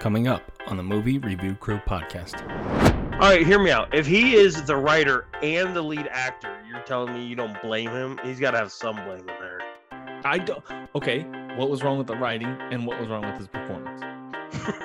[0.00, 2.40] Coming up on the Movie Review Crew podcast.
[3.12, 3.94] All right, hear me out.
[3.94, 7.90] If he is the writer and the lead actor, you're telling me you don't blame
[7.90, 8.18] him?
[8.24, 9.60] He's got to have some blame in there.
[10.24, 10.64] I don't.
[10.94, 11.20] Okay,
[11.56, 14.00] what was wrong with the writing and what was wrong with his performance?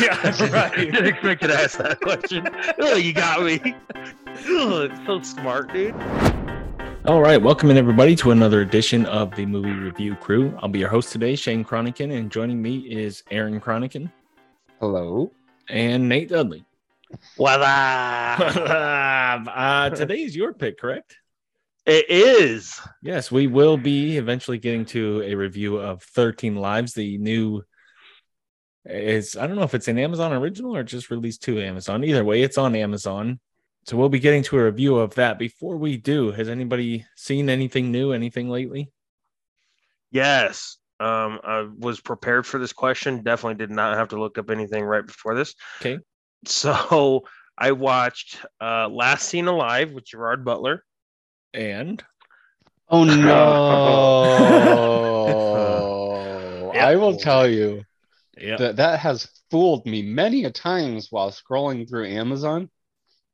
[0.00, 0.74] yeah, right.
[0.74, 2.48] Didn't expect you to ask that question.
[2.80, 3.76] oh, you got me.
[4.48, 5.94] Oh, so smart, dude.
[7.06, 10.58] All right, welcome in everybody to another edition of the Movie Review Crew.
[10.60, 14.10] I'll be your host today, Shane Cronican, and joining me is Aaron Cronican
[14.80, 15.30] Hello.
[15.68, 16.64] and Nate Dudley.
[17.36, 19.46] What up?
[19.46, 21.16] uh, today is your pick, correct?
[21.86, 22.80] It is.
[23.00, 27.62] Yes, we will be eventually getting to a review of 13 Lives, the new.
[28.84, 32.02] It's I don't know if it's an Amazon original or just released to Amazon.
[32.02, 33.38] Either way, it's on Amazon.
[33.86, 35.38] So we'll be getting to a review of that.
[35.38, 38.90] Before we do, has anybody seen anything new, anything lately?
[40.10, 40.78] Yes.
[40.98, 43.22] Um, I was prepared for this question.
[43.22, 45.54] Definitely did not have to look up anything right before this.
[45.80, 46.00] Okay.
[46.46, 47.22] So
[47.58, 50.82] I watched uh Last Seen Alive with Gerard Butler.
[51.54, 52.02] And
[52.88, 53.14] Oh no.
[56.74, 56.86] Yeah.
[56.88, 57.84] I will tell you
[58.36, 62.68] yeah, that that has fooled me many a times while scrolling through Amazon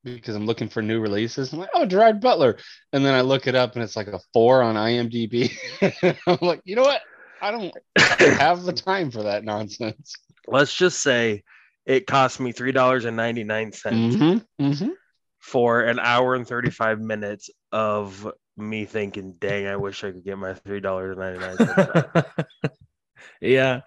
[0.04, 1.52] because I'm looking for new releases.
[1.52, 2.56] I'm like, oh, Gerard Butler.
[2.92, 5.52] And then I look it up and it's like a four on IMDb.
[6.26, 7.02] I'm like, you know what?
[7.40, 7.74] I don't
[8.38, 10.14] have the time for that nonsense.
[10.46, 11.42] Let's just say
[11.86, 14.88] it cost me three dollars and ninety nine cents Mm-hmm, mm-hmm.
[15.40, 20.24] for an hour and thirty five minutes of me thinking, "Dang, I wish I could
[20.24, 22.24] get my three dollars and ninety nine
[23.40, 23.80] yeah,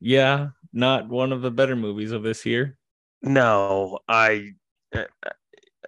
[0.00, 2.76] yeah, not one of the better movies of this year.
[3.22, 4.50] no, I,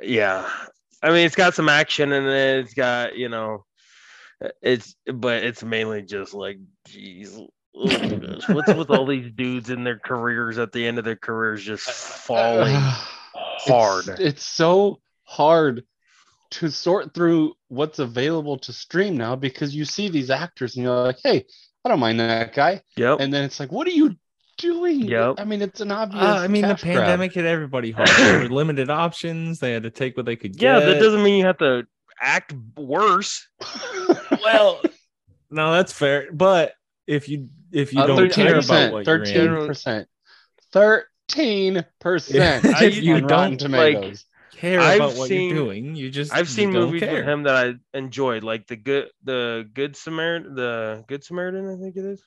[0.03, 0.49] yeah,
[1.03, 2.65] I mean, it's got some action and it.
[2.65, 3.65] It's got you know,
[4.63, 7.37] it's but it's mainly just like, geez.
[7.37, 7.49] oh
[8.49, 11.89] What's with all these dudes in their careers at the end of their careers just
[11.91, 12.75] falling
[13.33, 14.09] hard?
[14.09, 15.85] It's, it's so hard
[16.53, 20.95] to sort through what's available to stream now because you see these actors and you're
[20.95, 21.45] like, hey,
[21.85, 22.83] I don't mind that guy.
[22.97, 23.19] Yep.
[23.21, 24.17] And then it's like, what are you
[24.57, 25.01] doing?
[25.03, 25.37] Yep.
[25.39, 26.23] I mean, it's an obvious.
[26.23, 26.97] Uh, I mean, the cash grab.
[26.97, 28.09] pandemic hit everybody hard.
[28.09, 29.59] There were limited options.
[29.59, 30.87] They had to take what they could Yeah, get.
[30.87, 31.85] that doesn't mean you have to
[32.21, 33.47] act worse.
[34.45, 34.81] well,
[35.51, 36.29] no, that's fair.
[36.33, 36.73] But
[37.07, 40.09] if you if you Uh, don't care about 13%, what you're in, Thirteen percent.
[40.73, 42.65] Thirteen percent.
[42.83, 44.25] If you Rotten don't, like, Tomatoes.
[44.53, 47.15] care I've about what seen- you're doing, you just I've you seen don't movies care.
[47.17, 51.77] with him that I enjoyed, like the good the Good Samaritan, the Good Samaritan, I
[51.81, 52.23] think it is,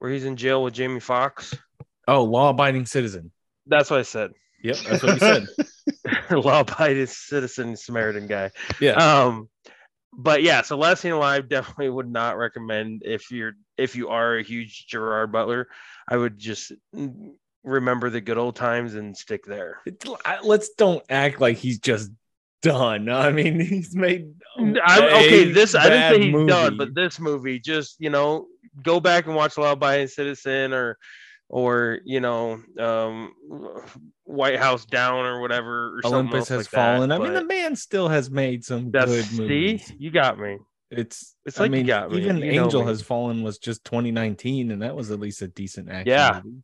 [0.00, 1.56] where he's in jail with Jamie Foxx.
[2.08, 3.30] Oh, law-abiding citizen.
[3.66, 4.32] That's what I said.
[4.64, 5.46] Yep, that's what you said.
[6.30, 8.50] Law-abiding citizen Samaritan guy.
[8.80, 8.92] Yeah.
[8.92, 9.48] Um,
[10.12, 14.36] but yeah, so Last Seen Alive definitely would not recommend if you're if you are
[14.36, 15.68] a huge Gerard Butler.
[16.08, 16.72] I would just
[17.62, 19.80] remember the good old times and stick there.
[20.42, 22.10] Let's don't act like he's just
[22.62, 23.08] done.
[23.08, 24.34] I mean, he's made.
[24.58, 28.46] I, okay, this I didn't bad say he's done, but this movie, just you know,
[28.82, 30.98] go back and watch Law Abiding Citizen or
[31.48, 33.32] or you know, um,
[34.24, 35.96] White House Down or whatever.
[35.98, 37.12] Or something Olympus else has like that, fallen.
[37.12, 39.92] I mean, the man still has made some good see, movies.
[39.98, 40.58] you got me.
[40.90, 41.34] It's.
[41.46, 42.88] It's I like you mean, got me, even you Angel me.
[42.88, 46.06] has fallen was just 2019, and that was at least a decent action.
[46.08, 46.40] Yeah.
[46.44, 46.56] movie.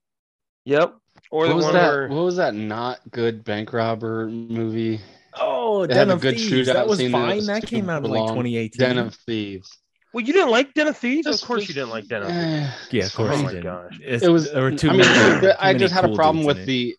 [0.66, 0.94] Yep.
[1.30, 1.88] Or What the was one that?
[1.92, 5.00] where What was that not good bank robber movie?
[5.38, 6.68] Oh, It Den had a of good Thieves.
[6.68, 7.36] shootout That was scene that fine.
[7.36, 8.78] was That came out in like 2018.
[8.78, 9.78] Den of Thieves.
[10.16, 11.26] Well, you didn't like Den of Thieves.
[11.26, 12.40] Just- of course, you didn't like Den of Thieves.
[12.40, 13.32] Eh, yeah, of course.
[13.34, 13.64] Oh you my didn't.
[13.64, 13.98] gosh.
[14.00, 14.50] It's- it was.
[14.50, 16.64] there were too I mean, many- too I just had a problem with it.
[16.66, 16.96] the.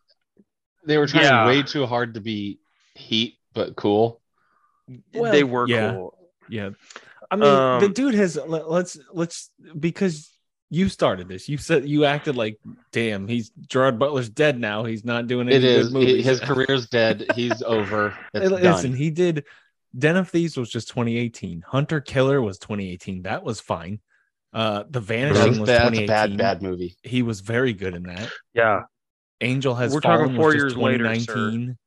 [0.86, 1.48] They were trying Yeah.
[1.48, 2.60] way too hard to be
[2.94, 4.22] heat, but cool.
[5.14, 5.94] Well, they were yeah.
[5.94, 6.18] cool.
[6.48, 6.70] Yeah.
[7.32, 7.42] I mean,
[7.82, 10.32] the Um, dude has let, let's let's because
[10.70, 11.50] you started this.
[11.50, 12.58] You said you acted like,
[12.92, 14.86] damn, he's Gerard Butler's dead now.
[14.86, 15.88] He's not doing any It is.
[15.88, 16.26] good movies.
[16.26, 17.26] His career's dead.
[17.36, 18.16] He's over.
[18.34, 18.98] It's Listen, done.
[18.98, 19.44] he did
[19.98, 21.64] Den of Thieves was just 2018.
[21.68, 23.24] Hunter Killer was 2018.
[23.24, 24.00] That was fine.
[24.54, 26.08] Uh The Vanishing That's, was that's a 2018.
[26.08, 26.96] bad, bad movie.
[27.04, 28.30] He was very good in that.
[28.54, 28.82] Yeah.
[29.42, 31.26] Angel has We're talking fallen four was just years later, sir.
[31.34, 31.78] 2019.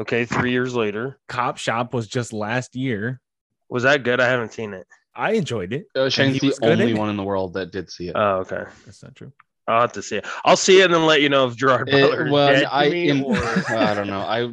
[0.00, 0.24] Okay.
[0.24, 3.20] Three years later, Cop Shop was just last year.
[3.68, 4.20] was that good?
[4.20, 4.86] I haven't seen it.
[5.14, 5.86] I enjoyed it.
[5.94, 6.98] Uh, Shane's the was good in only it.
[6.98, 8.12] one in the world that did see it.
[8.16, 8.64] Oh, okay.
[8.86, 9.32] That's not true.
[9.66, 10.26] I'll have to see it.
[10.44, 13.08] I'll see it and then let you know if Gerard It- Butler well, I me
[13.10, 13.36] in, or
[13.68, 14.20] I don't know.
[14.20, 14.52] I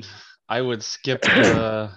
[0.49, 1.91] I would skip the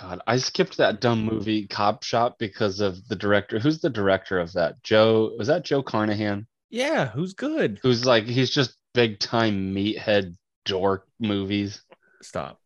[0.00, 0.20] God.
[0.26, 3.58] I skipped that dumb movie Cop Shop because of the director.
[3.58, 4.82] Who's the director of that?
[4.82, 6.46] Joe was that Joe Carnahan?
[6.70, 7.78] Yeah, who's good?
[7.82, 11.82] Who's like he's just big time meathead dork movies.
[12.22, 12.60] Stop.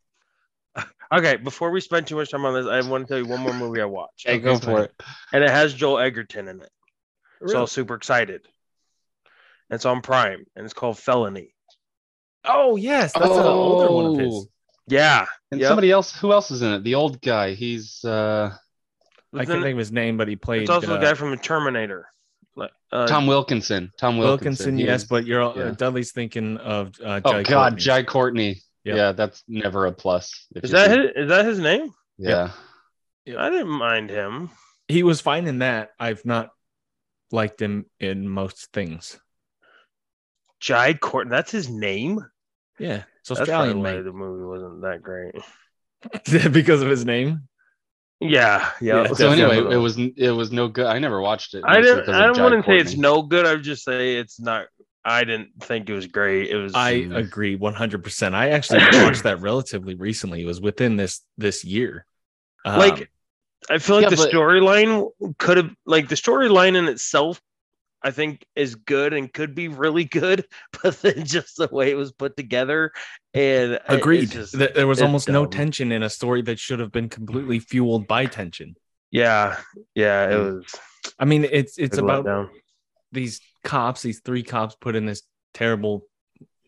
[1.11, 3.41] Okay, before we spend too much time on this, I want to tell you one
[3.41, 4.29] more movie I watched.
[4.29, 4.93] Hey, go for it.
[5.33, 6.69] And it has Joel Edgerton in it.
[7.39, 7.61] So I Really?
[7.63, 8.43] was super excited.
[9.71, 11.55] and it's on Prime, and it's called Felony.
[12.45, 14.35] Oh yes, that's an older one of his.
[14.35, 14.49] Oh.
[14.89, 15.69] Yeah, And Yep.
[15.69, 16.85] somebody else, who else is in it?
[16.85, 17.55] The old guy.
[17.55, 18.55] He's uh
[19.35, 21.33] I can't think of his name, but he played It's also uh, the guy from
[21.33, 22.07] a Terminator.
[22.57, 23.93] Like, Uh, Tom Wilkinson.
[23.99, 24.75] Tom Wilkinson.
[24.75, 24.79] Wilkinson.
[24.79, 25.63] Yes, is- but you're yeah.
[25.65, 27.79] uh, Dudley's thinking of uh, oh God, Courtney.
[27.81, 28.63] Jai Courtney.
[28.85, 28.97] Yep.
[28.97, 30.47] Yeah, that's never a plus.
[30.55, 31.93] is you that his, is that his name?
[32.17, 32.53] Yeah.
[33.27, 34.49] I didn't mind him.
[34.89, 35.91] He was fine in that.
[36.01, 36.51] I've not
[37.31, 39.21] liked him in most things.
[40.61, 41.31] Jai Courtney.
[41.31, 42.25] That's his name.
[42.79, 43.03] Yeah,
[43.35, 45.35] it's That's Australian probably the movie wasn't that great.
[46.53, 47.49] because of his name.
[48.21, 49.05] Yeah, yeah.
[49.05, 50.87] Yeah, So anyway, it was it was no good.
[50.87, 51.65] I never watched it.
[51.67, 52.09] I didn't.
[52.09, 53.47] I of Jai wouldn't say it's no good.
[53.47, 54.67] I would just say it's not.
[55.05, 56.51] I didn't think it was great.
[56.51, 56.75] It was.
[56.75, 57.17] I Mm.
[57.17, 58.35] agree 100%.
[58.35, 60.43] I actually watched that relatively recently.
[60.43, 62.05] It was within this this year.
[62.65, 63.09] Um, Like,
[63.71, 67.41] I feel like Yeah, the storyline could have like the storyline in itself.
[68.03, 70.47] I think is good and could be really good,
[70.83, 72.93] but then just the way it was put together
[73.35, 74.31] and it- it's agreed.
[74.31, 77.59] just- there was it's almost no tension in a story that should have been completely
[77.59, 78.77] fueled by tension.
[79.11, 79.57] yeah,
[79.95, 80.25] yeah.
[80.27, 80.55] It Mm.
[80.57, 80.75] was.
[81.19, 82.51] I mean, it's it's about letdown.
[83.13, 85.23] these cops, these three cops put in this
[85.55, 86.05] terrible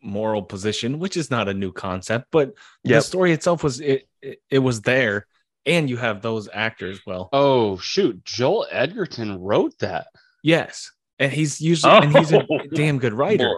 [0.02, 2.54] moral position, which is not a new concept, but
[2.84, 5.26] the story itself was it, it it was there,
[5.66, 7.00] and you have those actors.
[7.06, 10.06] Well, Oh shoot, Joel Edgerton wrote that.
[10.42, 12.58] yes, and he's usually and he's a Oh.
[12.74, 13.48] damn good writer.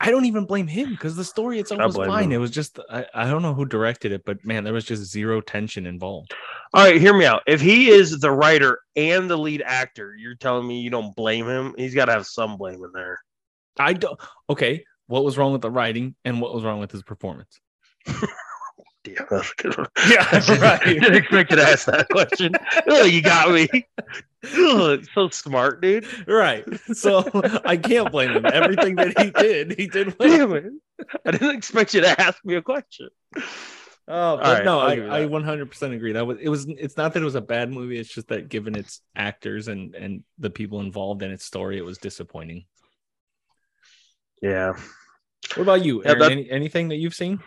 [0.00, 2.24] I don't even blame him because the story itself was fine.
[2.24, 2.32] him.
[2.32, 5.04] It was just I, I don't know who directed it, but man, there was just
[5.04, 6.34] zero tension involved.
[6.74, 7.42] All right, hear me out.
[7.46, 11.46] If he is the writer and the lead actor, you're telling me you don't blame
[11.46, 11.74] him?
[11.78, 13.20] He's got to have some blame in there.
[13.78, 14.18] I don't.
[14.50, 17.60] Okay, what was wrong with the writing and what was wrong with his performance?
[19.04, 19.86] Damn, that's a good one.
[20.08, 20.24] Yeah,
[20.60, 20.82] right.
[20.82, 22.54] Didn't expect to ask that question.
[22.88, 23.68] oh, you got me.
[24.54, 26.06] Oh, Ugh, so smart, dude.
[26.26, 26.64] Right.
[26.94, 27.22] So
[27.66, 28.46] I can't blame him.
[28.46, 30.28] Everything that he did, he did well.
[30.28, 30.64] Damn it.
[31.24, 33.08] I didn't expect you to ask me a question.
[34.06, 35.30] Oh, but right, no, I, I that.
[35.30, 36.12] 100% agree.
[36.12, 38.50] That was it was it's not that it was a bad movie, it's just that
[38.50, 42.64] given its actors and and the people involved in its story, it was disappointing.
[44.42, 44.74] Yeah.
[45.54, 46.02] What about you?
[46.04, 47.40] Yeah, that- Any, anything that you've seen?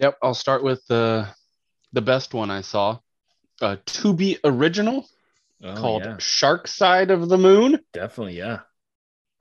[0.00, 1.28] Yep, I'll start with the
[1.92, 2.98] the best one I saw.
[3.60, 5.06] Uh, to be original
[5.62, 7.78] Oh, called yeah, Shark Side of the Moon.
[7.92, 8.60] definitely, yeah.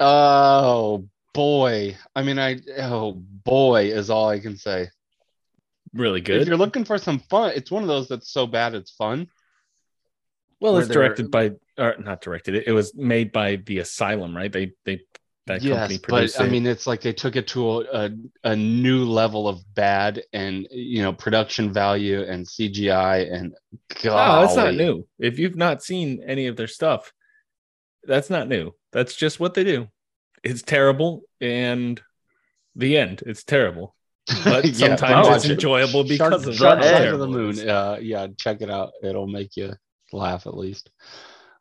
[0.01, 1.95] Oh boy.
[2.13, 4.89] I mean I oh boy is all I can say.
[5.93, 6.41] Really good.
[6.41, 9.27] If you're looking for some fun, it's one of those that's so bad it's fun.
[10.59, 12.55] Well, where it's directed by or not directed.
[12.55, 14.51] It, it was made by the Asylum, right?
[14.51, 15.01] They they
[15.49, 18.11] that company yes, but produced I mean it's like they took it to a, a,
[18.45, 23.53] a new level of bad and you know production value and CGI and
[24.03, 25.05] No, that's not new.
[25.19, 27.11] If you've not seen any of their stuff,
[28.03, 28.73] that's not new.
[28.91, 29.87] That's just what they do.
[30.43, 32.01] It's terrible, and
[32.75, 33.23] the end.
[33.25, 33.95] It's terrible,
[34.45, 35.51] but Yeah, sometimes watch it's it.
[35.51, 37.59] enjoyable Shark, because of Shark how of the Moon.
[37.69, 38.91] Uh, yeah, check it out.
[39.03, 39.73] It'll make you
[40.13, 40.89] laugh at least.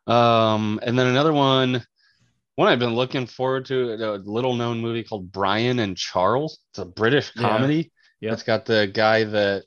[0.07, 1.85] Um, and then another one,
[2.59, 6.59] one I've been looking forward to, a little known movie called Brian and Charles.
[6.71, 7.89] It's a British comedy.
[8.19, 8.33] Yeah.
[8.33, 9.63] It's got the guy that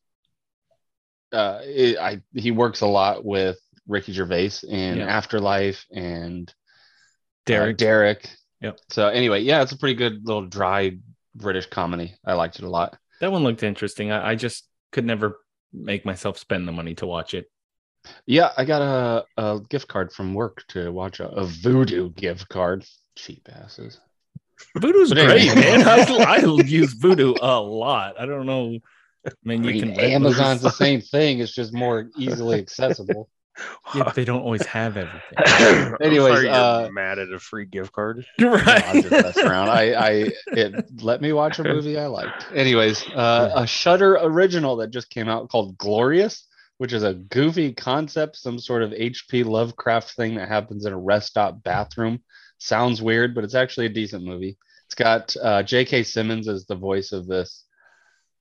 [1.33, 3.59] uh, it, I he works a lot with
[3.89, 5.00] Ricky Gervais in.
[5.00, 6.53] Afterlife and uh,
[7.47, 7.79] Derek.
[7.79, 8.29] Derek.
[8.61, 8.79] Yep.
[8.91, 10.99] So anyway, yeah, it's a pretty good little dry
[11.34, 12.15] British comedy.
[12.27, 12.99] I liked it a lot.
[13.22, 14.13] that one looked interesting.
[14.13, 15.41] I, I just could never
[15.72, 17.46] make myself spend the money to watch it.
[18.27, 22.49] Yeah, I got a, a gift card from work to watch a, a Vudu gift
[22.49, 22.85] card.
[23.17, 24.01] Cheap asses.
[24.77, 25.47] Vudu's But anyway.
[25.47, 25.82] great, man.
[25.87, 28.19] I, I use Vudu a lot.
[28.19, 28.79] I don't know.
[29.27, 31.39] I mean, I you mean, can Amazon's the same thing.
[31.39, 33.29] It's just more easily accessible.
[33.94, 35.21] Yeah, but they don't always have everything.
[35.37, 38.25] I'm Anyways, sorry you're uh, mad at a free gift card.
[38.39, 39.25] No, I'm just right.
[39.25, 39.69] messing around.
[39.69, 40.11] I, I
[40.47, 42.47] it let me watch a movie I liked.
[42.55, 46.47] Anyways, uh, a Shudder original that just came out called Glorious,
[46.82, 49.44] which is a goofy concept, some sort of H.P.
[49.44, 52.20] Lovecraft thing that happens in a rest stop bathroom.
[52.58, 54.58] Sounds weird, but it's actually a decent movie.
[54.86, 56.03] It's got uh, J.K.
[56.03, 57.67] Simmons as the voice of this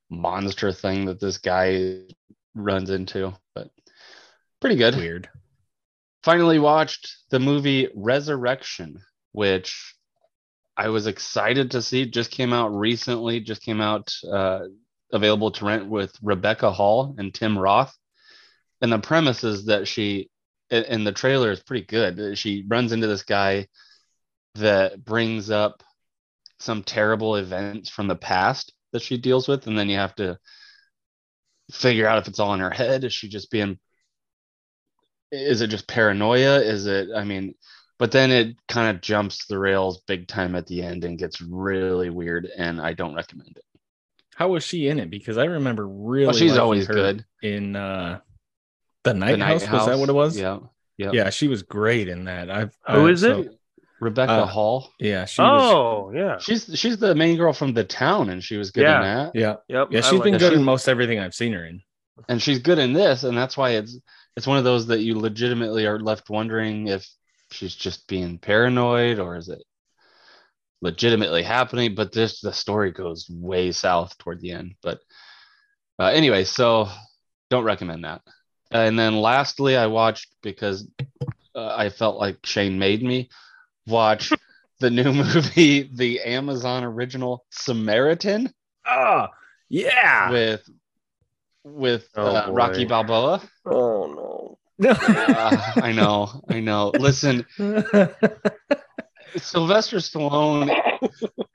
[0.09, 1.99] monster thing that this guy
[2.55, 3.69] runs into, but
[4.59, 5.29] pretty good Weird.
[6.23, 9.93] finally watched the movie Resurrection, which
[10.75, 12.07] I was excited to see.
[12.07, 14.61] Just came out recently, just came out uh,
[15.13, 17.95] available to rent with Rebecca Hall and Tim Roth.
[18.81, 20.29] And the premise is that she,
[20.69, 22.37] and- and the trailer is pretty good.
[22.37, 23.67] She runs into this guy
[24.55, 25.83] that brings up
[26.59, 29.67] some terrible events from the past that she deals with.
[29.67, 30.37] And then you have to
[31.71, 33.03] figure out if it's all in her head.
[33.03, 33.79] Is she just being
[35.33, 37.55] is it just paranoia is it i mean
[37.97, 41.39] but then it kind of jumps the rails big time at the end and gets
[41.39, 43.63] really weird, and I don't recommend it.
[44.35, 45.11] How was she in it?
[45.11, 46.25] Because I remember really.
[46.25, 47.23] Well, she's always good.
[47.43, 48.19] in uh,
[49.03, 49.71] the Night, The Night House.
[49.71, 50.37] Was that what it was?
[50.37, 50.59] Yeah.
[50.97, 51.13] Yep.
[51.13, 52.51] Yeah, she was great in that.
[52.51, 53.57] I've Who uh, is so- it?
[53.99, 54.89] Rebecca Uh, Hall.
[54.99, 55.61] Yeah, she was.
[55.73, 56.39] Oh, yeah.
[56.39, 58.95] She's she's the main girl from the town, and she was good Yeah.
[58.97, 59.31] in that.
[59.35, 59.87] Yeah, Yep.
[59.91, 60.39] yeah, I she's like been that.
[60.39, 61.81] good She- in most everything I've seen her in.
[62.27, 63.95] and she's good in this, and that's why it's
[64.35, 67.07] it's one of those that you legitimately are left wondering if
[67.51, 69.61] she's just being paranoid or is it
[70.81, 71.93] legitimately happening.
[71.95, 74.75] But this the story goes way south toward the end.
[74.81, 74.99] But
[75.99, 76.89] uh, anyway, so
[77.51, 78.21] don't recommend that.
[78.71, 80.87] And then lastly, I watched because
[81.55, 83.29] uh, I felt like Shane made me
[83.87, 84.31] watch
[84.79, 88.53] the new movie, the Amazon original Samaritan
[88.87, 89.27] Oh,
[89.69, 90.31] yeah.
[90.31, 90.67] with
[91.63, 92.49] with Oh, uh.
[92.51, 93.41] Rocky Balboa.
[93.65, 94.89] Oh, no.
[94.89, 96.91] Uh, I know, I know.
[96.97, 97.45] Listen,
[99.37, 100.75] Sylvester Stallone,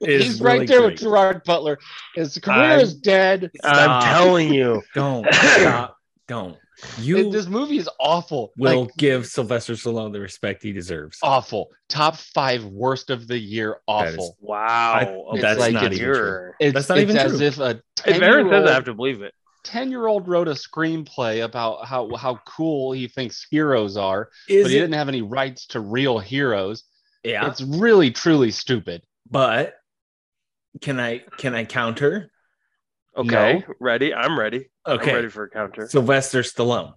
[0.01, 0.93] Is he's really right there great.
[0.93, 1.79] with Gerard Butler.
[2.15, 3.51] His career I'm- is dead.
[3.63, 3.69] no.
[3.69, 4.05] I'm Stop.
[4.05, 4.83] telling you.
[4.95, 5.97] Don't stop.
[6.29, 6.57] Don't.
[6.99, 8.53] You It- this movie is awful.
[8.59, 11.19] will Like, give Sylvester Stallone the respect he deserves.
[11.23, 11.71] awful.
[11.89, 13.79] Top five worst of the year.
[13.89, 14.37] That is- Awful.
[14.41, 15.31] Wow.
[15.33, 16.53] It's that's like not it's- even.
[16.61, 17.47] It's, That's not it's even as true.
[17.47, 19.33] if a If Aaron says it, I ten-year-old have to believe it.
[19.65, 24.65] 10 year old wrote a screenplay about how, how cool he thinks heroes are, Is
[24.65, 26.85] but he it- didn't have any rights to real heroes.
[27.25, 29.03] yeah, It's really, truly stupid.
[29.29, 29.75] but
[30.83, 32.31] can I can I counter?
[33.17, 33.65] Okay.
[33.81, 34.13] Ready?
[34.15, 34.69] I'm ready.
[34.87, 35.89] Okay, I'm ready for a counter.
[35.89, 36.95] Sylvester Stallone.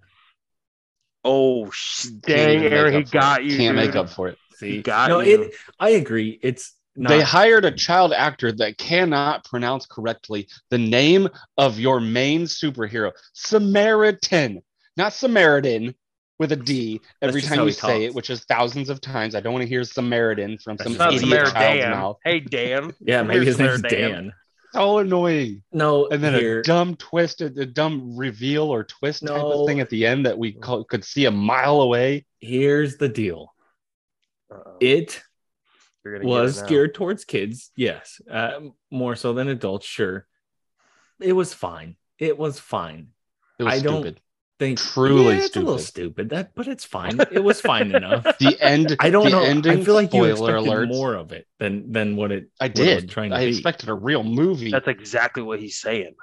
[1.24, 3.46] Oh, sh- dang, even Aaron, he got it.
[3.50, 3.56] you.
[3.58, 4.38] Can't make up for it.
[4.56, 5.42] See, got no, you.
[5.42, 5.54] it.
[5.78, 6.38] I agree.
[6.42, 7.10] It's not.
[7.10, 11.28] They hired a child actor that cannot pronounce correctly the name
[11.58, 14.62] of your main superhero, Samaritan,
[14.96, 15.94] not Samaritan
[16.38, 19.34] with a D every time you he say it, which is thousands of times.
[19.34, 21.90] I don't want to hear Samaritan from That's some Idiot idiot child's Samaritan.
[21.90, 22.16] mouth.
[22.24, 22.94] Hey, Dan.
[23.00, 24.24] yeah, maybe his Here's name's Samaritan.
[24.24, 24.32] Dan.
[24.72, 25.62] So annoying.
[25.72, 29.66] No, And then here, a dumb twist, a, a dumb reveal or twist type of
[29.66, 32.24] thing at the end that we co- could see a mile away.
[32.40, 33.52] here's the deal.
[34.50, 34.76] Uh-oh.
[34.80, 35.20] It
[36.04, 38.60] You're gonna get was it geared towards kids, yes, uh,
[38.90, 39.86] more so than adults.
[39.86, 40.26] Sure,
[41.20, 41.96] it was fine.
[42.18, 43.08] It was fine.
[43.58, 44.20] It was I don't- stupid.
[44.60, 46.28] Think Truly yeah, it's a little stupid.
[46.28, 46.28] stupid.
[46.28, 47.18] That, but it's fine.
[47.32, 48.24] It was fine enough.
[48.38, 48.94] The end.
[49.00, 49.42] I don't the know.
[49.42, 50.88] Ending, I feel like you spoiler expected alerts.
[50.88, 52.50] more of it than than what it.
[52.60, 53.10] I what it was did.
[53.10, 53.48] trying to I be.
[53.52, 54.70] expected a real movie.
[54.70, 56.14] That's exactly what he's saying.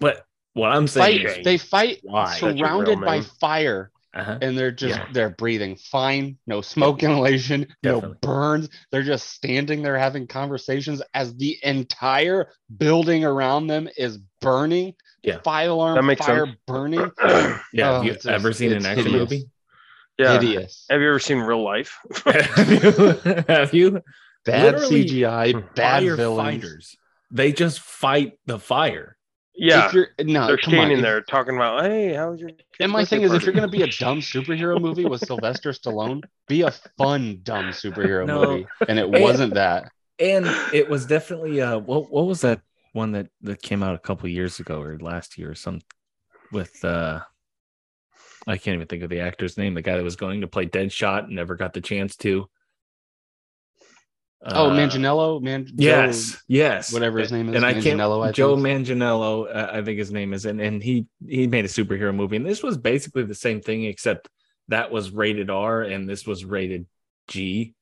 [0.00, 1.38] But what I'm saying fight.
[1.38, 2.34] is, They fight Why?
[2.34, 4.38] Such a real surrounded by fire, uh-huh.
[4.42, 5.08] and they're just Yeah.
[5.14, 6.36] they're breathing fine.
[6.46, 7.68] No smoke inhalation.
[7.82, 8.68] No burns.
[8.90, 14.94] They're just standing there having conversations as the entire building around them is burning.
[15.22, 15.38] Yeah.
[15.44, 16.58] Five alarm That makes fire sense.
[16.66, 17.00] burning.
[17.00, 17.10] yeah.
[17.90, 19.30] Oh, have you it's- ever seen an action hideous.
[19.30, 19.50] movie?
[20.18, 20.40] yeah.
[20.40, 20.86] Hideous.
[20.90, 21.98] Have you ever seen real life?
[22.24, 23.44] have you?
[23.48, 24.02] Have you?
[24.44, 25.74] Bad Literally, CGI.
[25.74, 26.64] Bad villains.
[26.64, 26.96] Firefighters.
[27.30, 29.16] They just fight the fire.
[29.54, 29.86] yeah.
[29.88, 30.78] If you're no, They're come on.
[30.78, 32.50] standing there talking about, hey, how was your.
[32.80, 35.20] And my birthday thing is, if you're going to be a dumb superhero movie with
[35.26, 38.40] Sylvester Stallone, be a fun dumb superhero No.
[38.46, 38.66] movie.
[38.88, 39.90] And it wasn't that.
[40.20, 42.60] And it was definitely uh what what was that
[42.92, 45.80] one that that came out a couple years ago or last year or some
[46.52, 47.20] with uh
[48.46, 50.66] I can't even think of the actor's name, the guy that was going to play
[50.66, 52.48] Deadshot and never got the chance to.
[54.42, 55.66] Oh, Uh, Manganiello, Man.
[55.66, 58.00] Joe- Yes, yes, whatever his name is, and I can't.
[58.00, 58.86] I Joe think.
[58.86, 62.36] Manganiello, uh, I think his name is, and and he he made a superhero movie,
[62.36, 64.28] and this was basically the same thing, except
[64.68, 66.86] that was rated R and this was rated
[67.26, 67.74] G,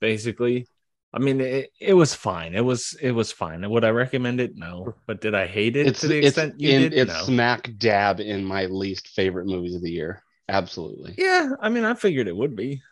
[0.00, 0.66] basically.
[1.16, 2.54] I mean, it, it was fine.
[2.54, 3.68] It was it was fine.
[3.68, 4.56] Would I recommend it?
[4.56, 6.92] No, but did I hate it It's to the it's extent you in, did?
[6.92, 7.22] it's No.
[7.24, 10.22] smack dab in my least favorite movies of the year.
[10.48, 11.14] Absolutely.
[11.18, 12.82] Yeah, I mean, I figured it would be,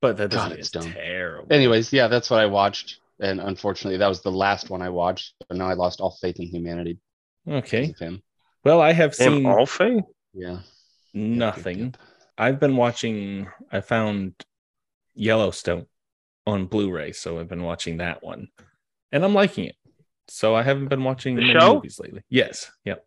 [0.00, 0.92] but that doesn't God, it's it's dumb.
[0.92, 1.48] terrible.
[1.50, 5.34] Anyways, yeah, that's what I watched, and unfortunately, that was the last one I watched.
[5.50, 6.98] So now I lost all faith in humanity.
[7.48, 7.94] okay.
[7.98, 8.22] him.
[8.64, 10.02] Well, I have Damn, seen Alfie?
[10.32, 10.60] Yeah.
[11.14, 11.78] nothing.
[11.78, 11.96] Yep, yep,
[12.38, 13.48] I've been watching.
[13.72, 14.34] I found
[15.14, 15.86] Yellowstone
[16.46, 18.48] on Blu-ray, so I've been watching that one,
[19.12, 19.76] and I'm liking it.
[20.28, 21.74] So I haven't been watching The many show?
[21.74, 22.22] movies lately.
[22.28, 23.04] Yes, yep.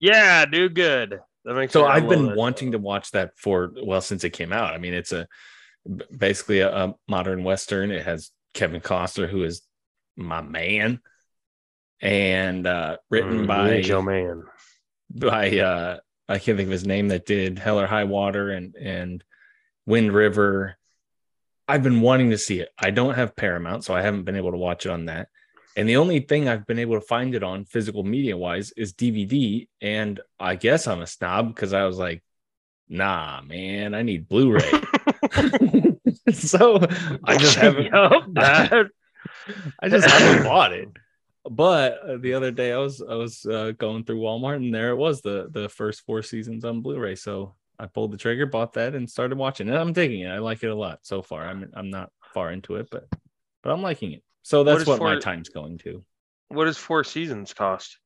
[0.00, 1.20] Yeah, do good.
[1.44, 2.36] That makes So I've been it.
[2.36, 4.74] wanting to watch that for well since it came out.
[4.74, 5.26] I mean, it's a
[6.16, 7.90] basically a, a modern western.
[7.90, 9.62] It has Kevin Costner, who is
[10.16, 11.00] my man,
[12.00, 14.42] and uh, written Mm, by Joe Man.
[15.10, 15.98] by uh
[16.28, 19.24] I can't think of his name that did Hell or High Water and and
[19.86, 20.76] Wind River.
[21.68, 22.70] I've been wanting to see it.
[22.78, 25.28] I don't have Paramount, so I haven't been able to watch it on that.
[25.76, 28.94] And the only thing I've been able to find it on physical media wise is
[28.94, 29.68] DVD.
[29.80, 32.24] And I guess I'm a snob because I was like,
[32.88, 34.60] nah, man, I need Blu-ray.
[36.32, 36.80] so
[37.24, 37.90] I just haven't.
[38.34, 38.88] That-
[39.80, 40.88] I just haven't bought it.
[41.48, 44.90] But uh, the other day I was I was uh, going through Walmart and there
[44.90, 47.14] it was the the first four seasons on Blu-ray.
[47.14, 49.74] So I pulled the trigger, bought that, and started watching it.
[49.74, 50.28] I'm digging it.
[50.30, 51.46] I like it a lot so far.
[51.46, 53.08] I'm I'm not far into it, but
[53.62, 54.22] but I'm liking it.
[54.42, 56.02] So that's is what, my time's going to.
[56.48, 57.98] what does four seasons cost?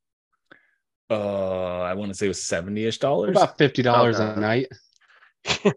[1.10, 3.36] Uh, I want to say it was seventy ish dollars.
[3.36, 4.32] About fifty dollars Okay.
[4.32, 4.68] a night.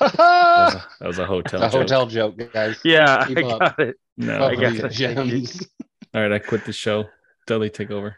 [0.00, 0.12] That
[0.56, 1.60] was a, that was a hotel.
[1.62, 1.72] a joke.
[1.82, 2.80] hotel joke, guys.
[2.84, 3.58] Yeah, Keep I up.
[3.60, 3.96] got it.
[4.16, 4.92] No, I I got it.
[4.92, 5.66] gems.
[6.14, 6.32] all right.
[6.32, 7.04] I quit the show.
[7.46, 8.16] Dudley, take over.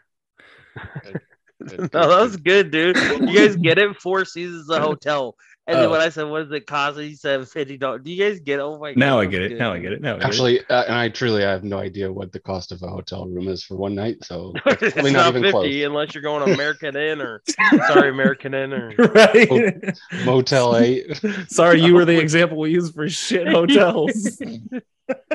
[1.59, 2.97] No, that was good, dude.
[2.97, 3.95] You guys get it?
[4.01, 5.35] Four seasons of hotel.
[5.65, 5.91] And then Oh.
[5.91, 8.01] when I said, "What does it cost?" He said fifty dollars.
[8.03, 8.59] Do you guys get?
[8.59, 8.61] it?
[8.63, 8.99] Oh my god!
[8.99, 9.49] Now I get it.
[9.49, 9.59] good.
[9.59, 10.01] Now I get it.
[10.01, 10.25] Now I get it.
[10.27, 13.25] Actually, uh, and I truly I have no idea what the cost of a hotel
[13.29, 14.17] room is for one night.
[14.23, 15.85] So it's not, not even fifty close.
[15.85, 17.41] unless you're going American Inn or
[17.87, 19.95] sorry American Inn or right.
[20.25, 21.21] Motel Eight.
[21.47, 24.41] Sorry, you were the example we used for shit hotels.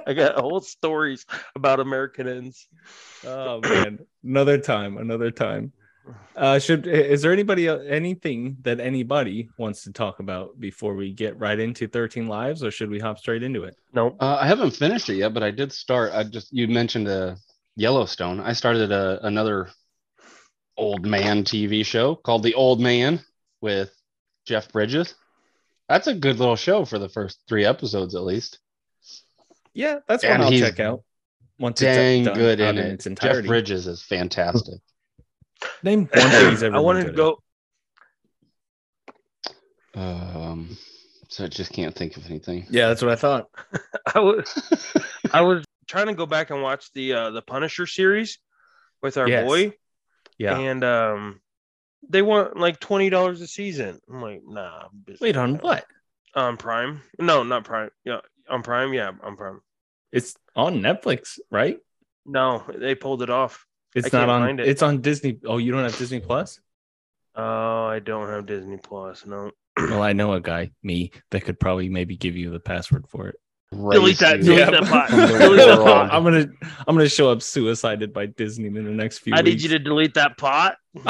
[0.07, 1.25] I got whole stories
[1.57, 2.69] about American Inns.
[3.27, 5.73] oh man, another time, another time.
[6.37, 11.39] Uh, should is there anybody anything that anybody wants to talk about before we get
[11.39, 13.77] right into 13 lives, or should we hop straight into it?
[13.93, 14.17] Nope.
[14.21, 16.13] Uh, I haven't finished it yet, but I did start.
[16.13, 17.35] I just you mentioned uh,
[17.77, 18.41] Yellowstone.
[18.41, 19.71] I started a, another
[20.77, 23.21] old man TV show called The Old Man
[23.61, 23.93] with
[24.47, 25.15] Jeff Bridges.
[25.89, 28.59] That's a good little show for the first three episodes, at least.
[29.75, 31.03] Yeah, that's one And I'll check out.
[31.59, 33.07] Once Dang it's done good out in it.
[33.07, 33.45] its Jeff.
[33.45, 34.81] Bridges is fantastic.
[35.83, 36.75] Name one thing he's ever.
[36.75, 37.17] I been wanted to good at.
[37.17, 37.39] go.
[40.01, 40.77] Um,
[41.29, 42.67] so I just can't think of anything.
[42.71, 43.47] Yeah, that's what I thought.
[44.15, 44.97] I was
[45.33, 48.39] I was trying to go back and watch the uh, the Punisher series
[49.03, 49.47] with our Yes.
[49.47, 49.73] boy,
[50.39, 50.59] Yeah.
[50.59, 51.41] and um,
[52.09, 53.99] they want like twenty dollars a season.
[54.09, 54.85] I'm like, nah.
[54.85, 55.85] I'm Wait on what?
[56.35, 57.03] On Prime?
[57.19, 57.91] No, not Prime.
[58.05, 58.93] Yeah, on Prime.
[58.93, 59.61] Yeah, on Prime.
[60.13, 61.79] It's on Netflix, right?
[62.25, 63.67] No, they pulled it off.
[63.95, 64.43] It's I not on.
[64.43, 64.69] find it.
[64.69, 65.39] It's on Disney.
[65.45, 66.61] Oh, you don't have Disney Plus?
[67.35, 69.25] Oh, I don't have Disney Plus.
[69.27, 69.51] No.
[69.77, 73.29] Well, I know a guy, me, that could probably maybe give you the password for
[73.29, 73.37] it.
[73.71, 75.11] Delete that, delete you that pot.
[75.11, 76.11] Delete that pot.
[76.13, 76.47] I'm gonna
[76.87, 79.79] I'm gonna show up suicided by Disney in the next few I need you to
[79.79, 80.77] delete that pot.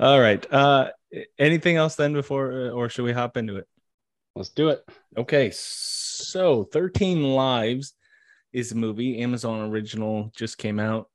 [0.00, 0.52] All right.
[0.52, 0.90] Uh
[1.36, 3.66] anything else then before uh, or should we hop into it?
[4.36, 4.84] Let's do it.
[5.16, 7.94] Okay, so 13 Lives
[8.52, 11.08] is a movie, Amazon original, just came out.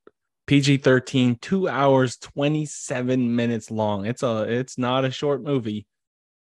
[0.46, 4.06] PG 13, two hours, 27 minutes long.
[4.06, 5.86] It's a it's not a short movie.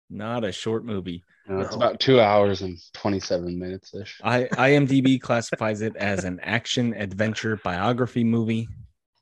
[0.09, 1.23] Not a short movie.
[1.49, 1.77] Uh, it's No.
[1.77, 4.19] about two hours and 27 minutes ish.
[4.23, 8.67] I IMDb classifies it as an action adventure biography movie.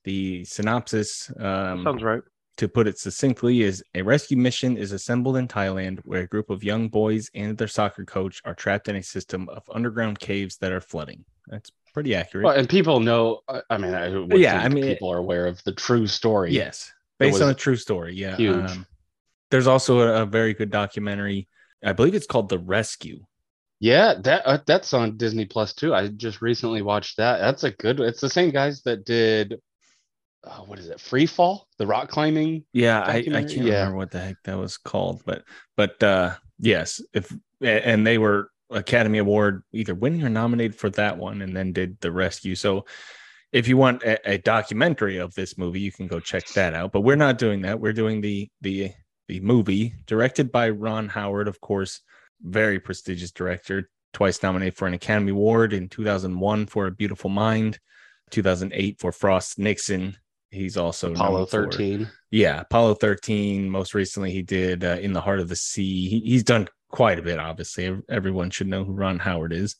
[0.03, 2.21] The synopsis um, Sounds right.
[2.57, 6.51] to put it succinctly, is a rescue mission is assembled in Thailand where a group
[6.51, 10.57] of young boys and their soccer coach are trapped in a system of underground caves
[10.57, 11.25] that are flooding.
[11.47, 12.43] That's pretty accurate.
[12.43, 13.39] Well, and people know.
[13.47, 16.05] I- I mean, I would Yeah, think I mean, people are aware of the true
[16.05, 16.51] story.
[16.51, 18.13] yes, based on a true story.
[18.13, 18.35] Yeah.
[18.35, 18.69] huge.
[18.69, 18.85] Um,
[19.49, 21.47] there's also a, a very good documentary.
[21.83, 23.25] I believe it's called The Rescue.
[23.79, 25.93] Yeah, that uh, that's on Disney Plus too.
[25.93, 27.39] I just recently watched that.
[27.39, 27.99] That's a good.
[28.01, 29.59] It's the same guys that did.
[30.43, 30.99] Uh, what is it?
[30.99, 32.65] Free Fall, the rock climbing.
[32.73, 33.79] Yeah, I, I can't Yeah.
[33.79, 35.43] remember what the heck that was called, but
[35.77, 41.17] but uh yes, if and they were Academy Award either winning or nominated for that
[41.17, 42.55] one, and then did the rescue.
[42.55, 42.85] So
[43.51, 46.91] if you want a, a documentary of this movie, you can go check that out.
[46.91, 47.79] But we're not doing that.
[47.79, 48.91] We're doing the the
[49.27, 52.01] the movie directed by Ron Howard, of course,
[52.41, 57.79] very prestigious director, twice nominated for an Academy Award in 2001 for A Beautiful Mind,
[58.31, 60.17] 2008 for Frost Nixon.
[60.51, 62.07] He's also Apollo known for- 13.
[62.31, 63.69] yeah, Apollo 13.
[63.69, 66.07] Most recently, he did uh, In the Heart of the Sea.
[66.07, 68.01] He, he's done quite a bit, obviously.
[68.09, 69.75] Everyone should know who Ron Howard is.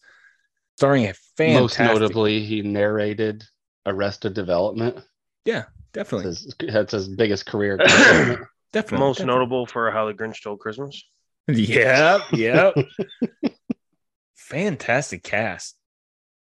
[0.77, 1.61] Starring a fantastic.
[1.61, 3.45] Most notably, he narrated
[3.85, 4.99] Arrested Development.
[5.45, 6.25] Yeah, definitely.
[6.25, 7.77] That's his, that's his biggest career.
[8.73, 9.05] Definitely.
[9.05, 9.25] Most definitely.
[9.39, 11.01] notable for How the Grinch Stole Christmas.
[11.47, 12.21] Yep.
[12.33, 12.73] Yep.
[14.35, 15.77] fantastic cast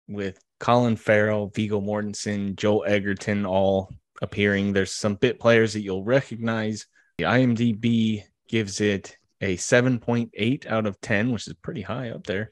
[0.06, 3.90] with Colin Farrell, Viggo Mortensen, Joel Edgerton all
[4.22, 4.72] appearing.
[4.72, 6.86] There's some bit players that you'll recognize.
[7.18, 12.50] The IMDb gives it a 7.8 out of 10, which is pretty high up there.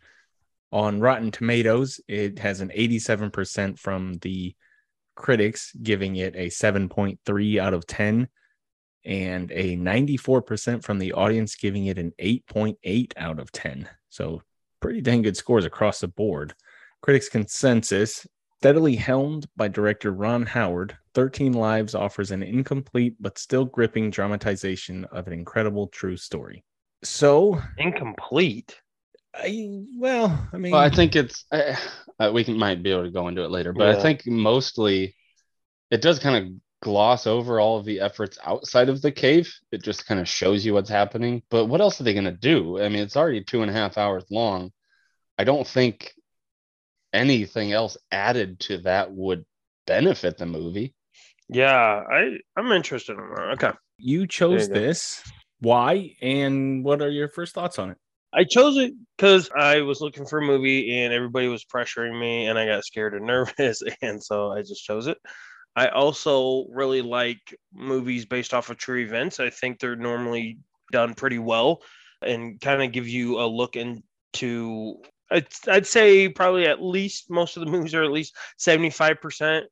[0.72, 4.54] On Rotten Tomatoes, it has an 87% from the
[5.14, 8.28] critics, giving it a 7.3 out of 10,
[9.04, 13.88] and a 94% from the audience, giving it an 8.8 out of 10.
[14.10, 14.42] So,
[14.80, 16.54] pretty dang good scores across the board.
[17.00, 18.26] Critics' consensus
[18.58, 25.04] steadily helmed by director Ron Howard, 13 Lives offers an incomplete but still gripping dramatization
[25.06, 26.64] of an incredible true story.
[27.02, 28.80] So, Incomplete.
[29.34, 31.76] I well, I mean, Well, I think it's uh,
[32.18, 35.14] uh, we can might be able to go into it later, but I think mostly
[35.90, 39.52] it does kind of gloss over all of the efforts outside of the cave.
[39.70, 41.42] It just kind of shows you what's happening.
[41.50, 42.80] But what else are they going to do?
[42.80, 44.72] I mean, it's already two and a half hours long.
[45.38, 46.12] I don't think
[47.12, 49.44] anything else added to that would
[49.86, 50.94] benefit the movie.
[51.48, 53.50] Yeah, I I'm interested in that.
[53.54, 53.72] Okay.
[53.98, 54.88] you chose There you go.
[54.88, 55.22] this.
[55.60, 57.98] Why and what are your first thoughts on it?
[58.32, 62.46] I chose it because I was looking for a movie and everybody was pressuring me
[62.46, 63.82] and I got scared and nervous.
[64.02, 65.18] And so I just chose it.
[65.76, 69.40] I also really like movies based off of true events.
[69.40, 70.58] I think they're normally
[70.92, 71.82] done pretty well
[72.22, 74.96] and kind of give you a look into,
[75.30, 79.62] I'd, I'd say probably at least most of the movies are at least 75%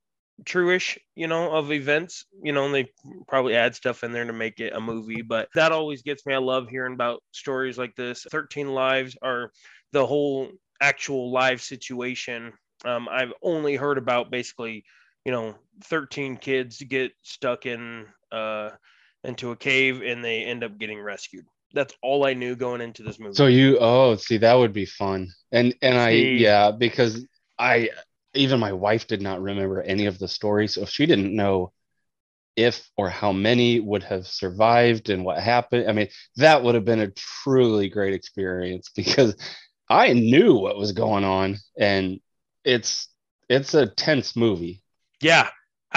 [0.44, 2.86] true-ish you know of events you know and they
[3.26, 6.34] probably add stuff in there to make it a movie but that always gets me.
[6.34, 8.26] I love hearing about stories like this.
[8.30, 9.50] 13 lives are
[9.92, 12.52] the whole actual live situation.
[12.84, 14.84] Um, i've only heard about basically
[15.24, 18.70] you know 13 kids get stuck in uh
[19.24, 21.46] into a cave and they end up getting rescued.
[21.72, 23.34] That's all i knew going into this movie.
[23.34, 25.28] So you oh see that would be fun.
[25.50, 27.26] And and I yeah, because
[27.58, 27.88] I
[28.36, 30.74] even my wife did not remember any of the stories.
[30.74, 31.72] So she didn't know
[32.56, 35.88] if or how many would have survived and what happened.
[35.88, 39.36] I mean, that would have been a truly great experience because
[39.88, 42.20] I knew what was going on and
[42.64, 43.08] it's
[43.48, 44.82] it's a tense movie.
[45.20, 45.48] Yeah,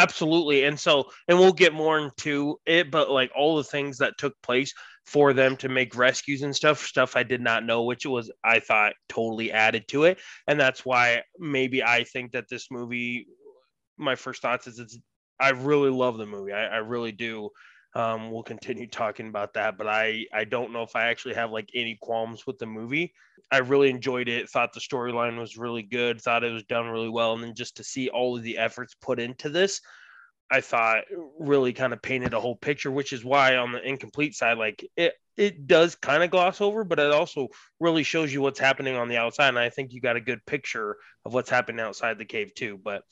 [0.02, 0.64] absolutely.
[0.64, 4.34] And so, and we'll get more into it, but like all the things that took
[4.42, 4.74] place
[5.06, 8.60] for them to make rescues and stuff, stuff I did not know, which was, I
[8.60, 10.20] thought, totally added to it.
[10.48, 13.28] And that's why maybe I think that this movie,
[13.98, 14.98] my first thoughts is it's,
[15.40, 16.54] I really love the movie.
[16.54, 17.50] I, I really do.
[17.96, 21.52] Um, we'll continue talking about that, but I, I don't know if I actually have
[21.52, 23.14] like any qualms with the movie.
[23.52, 24.50] I really enjoyed it.
[24.50, 26.22] Thought the storyline was really good.
[26.22, 28.96] Thought it was done really well, and then just to see all of the efforts
[29.02, 29.82] put into this,
[30.52, 31.06] I thought
[31.40, 32.92] really kind of painted a whole picture.
[32.92, 36.84] Which is why on the incomplete side, like it it does kind of gloss over,
[36.84, 37.48] but it also
[37.80, 39.50] really shows you what's happening on the outside.
[39.50, 42.80] And I think you got a good picture of what's happening outside the cave too.
[42.84, 43.04] But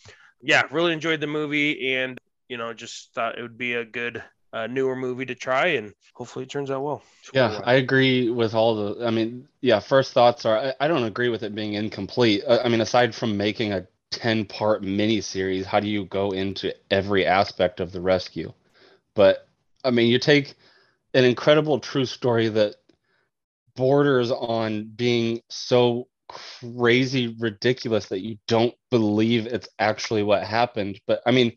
[0.41, 2.15] yeah, really enjoyed the movie, and
[2.47, 4.21] you know, just thought it would be a good
[4.53, 7.03] uh, newer movie to try, and hopefully it turns out well.
[7.33, 9.05] Yeah, I agree with all the.
[9.05, 12.43] I mean, yeah, first thoughts are I, I don't agree with it being incomplete.
[12.47, 16.73] Uh, I mean, aside from making a 10 part miniseries, how do you go into
[16.89, 18.53] every aspect of the rescue?
[19.13, 19.47] But
[19.83, 20.55] I mean, you take
[21.13, 22.75] an incredible true story that
[23.75, 30.99] borders on being so crazy ridiculous that you don't believe it's actually what happened.
[31.07, 31.53] But I mean,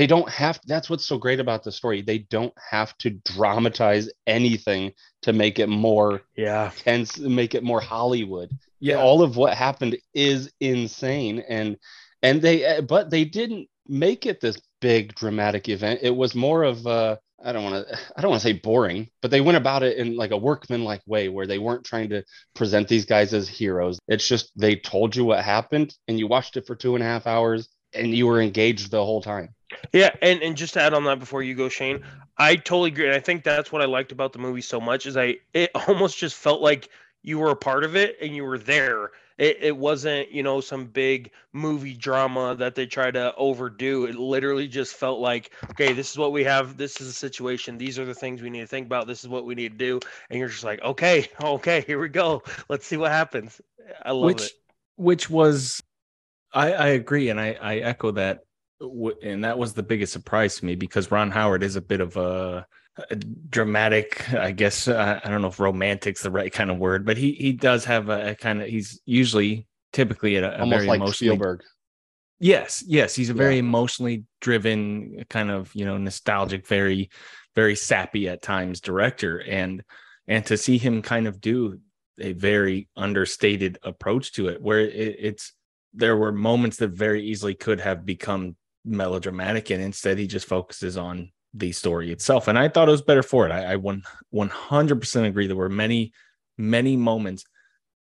[0.00, 2.00] they don't have that's what's so great about the story.
[2.00, 7.82] They don't have to dramatize anything to make it more yeah, tense, make it more
[7.82, 8.48] Hollywood.
[8.78, 11.44] Yeah, all of what happened is insane.
[11.46, 11.76] And
[12.22, 16.00] and they uh, but they didn't make it this big dramatic event.
[16.02, 19.08] It was more of uh i don't want to i don't want to say boring
[19.20, 22.22] but they went about it in like a workmanlike way where they weren't trying to
[22.54, 23.98] present these guys as heroes.
[24.08, 27.06] It's just they told you what happened and you watched it for two and a
[27.06, 29.54] half hours and you were engaged the whole time
[29.92, 32.02] Yeah, and, and just to add on that before you go, Shane,
[32.38, 33.06] I totally agree.
[33.06, 35.70] And I think that's what I liked about the movie so much is I it
[35.88, 36.88] almost just felt like
[37.22, 39.10] you were a part of it and you were there.
[39.36, 44.04] It, it wasn't, you know, some big movie drama that they try to overdo.
[44.04, 46.76] It literally just felt like, okay, this is what we have.
[46.76, 47.78] This is a situation.
[47.78, 49.06] These are the things we need to think about.
[49.06, 50.00] This is what we need to do.
[50.28, 52.42] And you're just like, okay, okay, here we go.
[52.68, 53.60] Let's see what happens.
[54.04, 54.52] I love which it.
[54.96, 55.82] which was
[56.52, 58.40] I, I agree and I, I echo that
[58.80, 62.16] and that was the biggest surprise to me because Ron Howard is a bit of
[62.16, 62.66] a,
[63.10, 67.04] a dramatic I guess uh, I don't know if romantic's the right kind of word
[67.04, 70.86] but he he does have a, a kind of he's usually typically a, a very
[70.86, 71.62] like emotionally spielberg
[72.42, 73.60] Yes, yes, he's a very Yeah.
[73.60, 77.10] emotionally driven, kind of you know nostalgic, very,
[77.54, 79.84] very sappy at times director, and
[80.26, 81.78] and to see him kind of do
[82.18, 85.52] a very understated approach to it, where it, it's
[85.92, 90.96] there were moments that very easily could have become melodramatic, and instead he just focuses
[90.96, 93.52] on the story itself, and I thought it was better for it.
[93.52, 95.46] I, I one one hundred percent agree.
[95.46, 96.12] There were many,
[96.56, 97.44] many moments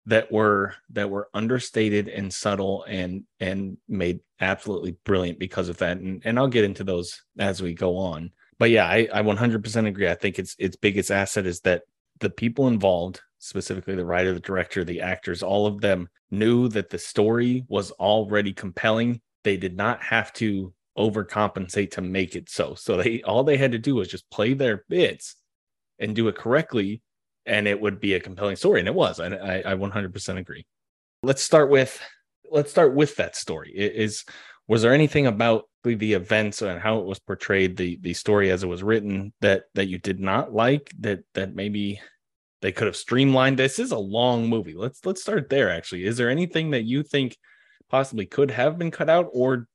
[0.06, 5.98] that were that were understated and subtle and and made absolutely brilliant because of that
[5.98, 9.88] and, and i'll get into those as we go on but yeah I, I 100%
[9.88, 11.84] agree i think its its biggest asset is that
[12.20, 16.90] the people involved specifically the writer the director the actors all of them knew that
[16.90, 22.76] the story was already compelling they did not have to overcompensate to make it so
[22.76, 25.36] so they all they had to do was just play their bits
[26.00, 27.02] and do it correctly
[27.46, 29.20] and it would be a compelling story, and it was.
[29.20, 30.66] And I, I 100% agree.
[31.24, 32.00] Let's start with
[32.52, 33.72] let's start with that story.
[33.72, 34.24] Is
[34.68, 38.52] was there anything about the, the events and how it was portrayed, the the story
[38.52, 40.92] as it was written that that you did not like?
[41.00, 42.02] That that maybe
[42.64, 43.60] they could have streamlined.
[43.60, 44.74] This is a long movie.
[44.74, 45.70] Let's let's start there.
[45.70, 47.38] Actually, is there anything that you think
[47.90, 49.68] possibly could have been cut out, or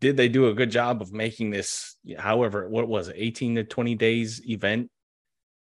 [0.00, 1.96] did they do a good job of making this?
[2.18, 4.90] However, what was it, eighteen to twenty days event?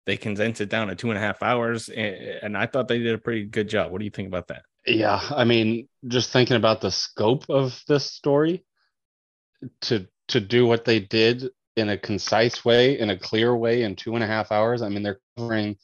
[0.06, 3.00] They condensed it down to two and a half hours, and, and I thought they
[3.00, 3.92] did a pretty good job.
[3.92, 4.64] What do you think about that?
[4.86, 8.66] Yeah, I mean, just thinking about the scope of this story,
[9.82, 13.96] to to do what they did in a concise way, in a clear way, in
[13.96, 14.82] two and a half hours.
[14.82, 15.78] I mean, they're covering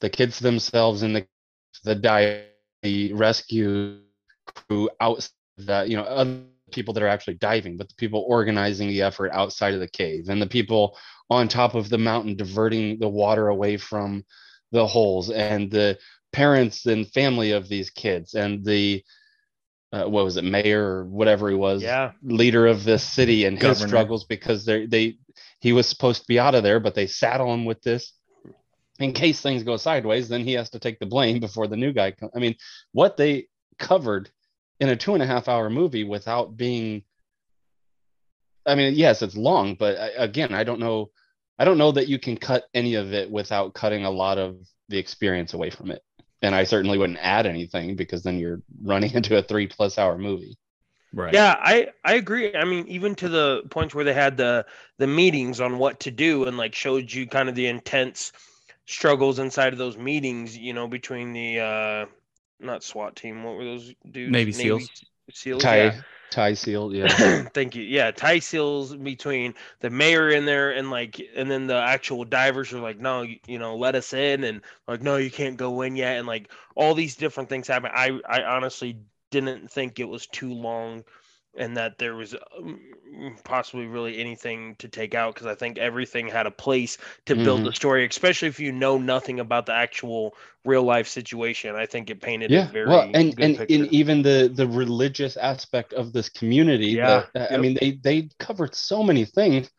[0.00, 1.26] the kids themselves and the
[1.84, 3.98] the diet, the rescue
[4.46, 6.40] crew outside that you know other
[6.72, 10.28] people that are actually diving, but the people organizing the effort outside of the cave
[10.28, 10.96] and the people
[11.30, 14.24] on top of the mountain diverting the water away from
[14.72, 15.98] the holes and the
[16.32, 19.02] parents and family of these kids and the
[19.92, 23.58] uh, what was it mayor or whatever he was yeah leader of this city and
[23.58, 23.74] Governor.
[23.74, 25.16] his struggles because they they
[25.60, 28.12] he was supposed to be out of there but they saddle him with this
[28.98, 31.92] in case things go sideways then he has to take the blame before the new
[31.92, 32.54] guy comes i mean
[32.92, 33.46] what they
[33.78, 34.30] covered
[34.80, 37.02] in a two and a half hour movie without being
[38.66, 41.10] i mean yes it's long but I, again i don't know
[41.58, 44.56] i don't know that you can cut any of it without cutting a lot of
[44.88, 46.02] the experience away from it
[46.42, 50.18] and i certainly wouldn't add anything because then you're running into a three plus hour
[50.18, 50.56] movie
[51.12, 51.32] Right.
[51.32, 52.54] Yeah, I I agree.
[52.54, 54.66] I mean, even to the points where they had the
[54.98, 58.32] the meetings on what to do and like showed you kind of the intense
[58.88, 62.06] struggles inside of those meetings, you know, between the uh
[62.58, 64.32] not SWAT team, what were those dudes?
[64.32, 64.88] Navy SEALs.
[65.30, 65.62] SEALs.
[65.62, 66.00] Thai yeah.
[66.30, 67.84] Thai seal yeah Thank you.
[67.84, 72.72] Yeah, Thai seals between the mayor in there and like, and then the actual divers
[72.72, 75.82] are like, no, you, you know, let us in, and like, no, you can't go
[75.82, 77.90] in yet, and like all these different things happen.
[77.94, 78.98] I I honestly
[79.30, 81.04] didn't think it was too long,
[81.58, 82.80] and that there was um,
[83.44, 87.62] possibly really anything to take out because I think everything had a place to build
[87.62, 87.64] Mhm.
[87.64, 91.76] the story, especially if you know nothing about the actual real life situation.
[91.76, 95.36] I think it painted yeah a very well and and in even the the religious
[95.36, 99.70] aspect of this community Yeah, that, uh, i mean they they covered so many things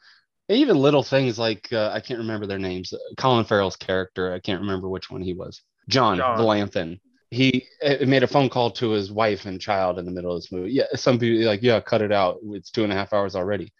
[0.49, 4.61] even little things like uh, i can't remember their names colin farrell's character i can't
[4.61, 6.35] remember which one he was john, John.
[6.35, 6.99] Volanthen.
[7.31, 10.41] He uh, made a phone call to his wife and child in the middle of
[10.41, 13.13] this movie yeah some people like yeah cut it out it's two and a half
[13.13, 13.71] hours already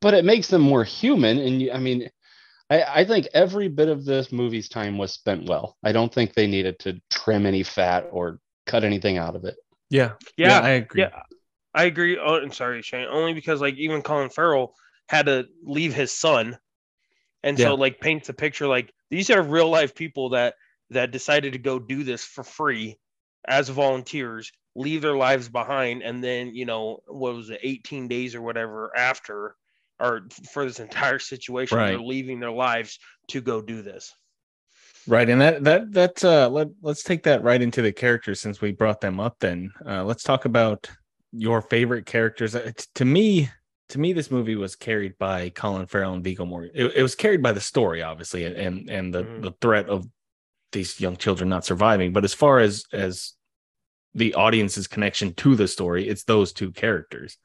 [0.00, 2.08] but it makes them more human and you, i mean
[2.70, 5.76] I, I think every bit of this movie's time was spent well.
[5.82, 9.56] I don't think they needed to trim any fat or cut anything out of it.
[9.90, 10.12] Yeah.
[10.36, 11.02] yeah, I agree.
[11.02, 11.22] Yeah,
[11.72, 12.18] I agree.
[12.18, 13.08] Oh, I'm sorry, Shane.
[13.10, 14.74] Only because like even Colin Farrell
[15.08, 16.58] had to leave his son,
[17.42, 17.66] and Yeah.
[17.66, 20.54] so like paints the picture like these are real life people that
[20.90, 22.98] that decided to go do this for free
[23.46, 28.34] as volunteers, leave their lives behind, and then you know what was it, 18 days
[28.34, 29.56] or whatever after,
[30.00, 30.22] or
[30.52, 32.98] for this entire situation, they're leaving their lives
[33.28, 34.12] to go do this.
[35.06, 38.60] Right, and that that that uh, let let's take that right into the characters since
[38.60, 39.36] we brought them up.
[39.40, 40.90] Then uh, let's talk about
[41.32, 42.54] your favorite characters.
[42.54, 43.48] Uh, t- to me,
[43.88, 46.72] to me, this movie was carried by Colin Farrell and Viggo Morgan.
[46.74, 49.42] It, it was carried by the story, obviously, and and the Mhm.
[49.42, 50.06] the threat of
[50.72, 52.12] these young children not surviving.
[52.12, 53.34] But as far as as
[54.14, 57.38] the audience's connection to the story, it's those two characters.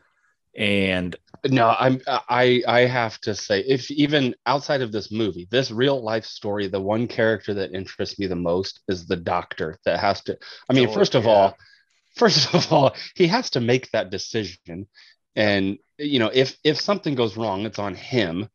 [0.58, 5.72] And No, I'm I I have to say, if even outside of this movie, this
[5.72, 10.00] real life story, the one character that interests me the most is the doctor that
[10.00, 10.38] has to.
[10.70, 11.30] I mean, Oh, first of yeah.
[11.30, 11.58] all,
[12.16, 14.88] first of all, he has to make that decision,
[15.36, 18.48] and you know, if if something goes wrong, it's on him.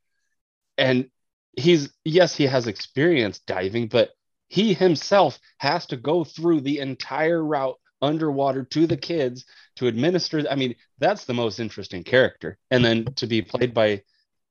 [0.79, 1.11] And
[1.57, 4.11] he's yes, he has experience diving, but
[4.49, 9.45] he himself has to go through the entire route underwater to the kids
[9.77, 10.45] to administer.
[10.51, 12.59] I mean, that's the most interesting character.
[12.71, 14.03] And then to be played by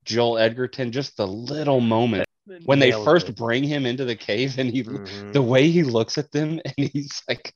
[0.05, 2.25] Joel Edgerton, just the little moment
[2.63, 5.33] when they first bring him into the cave and he Mhm.
[5.33, 7.53] the way he looks at them and he's like,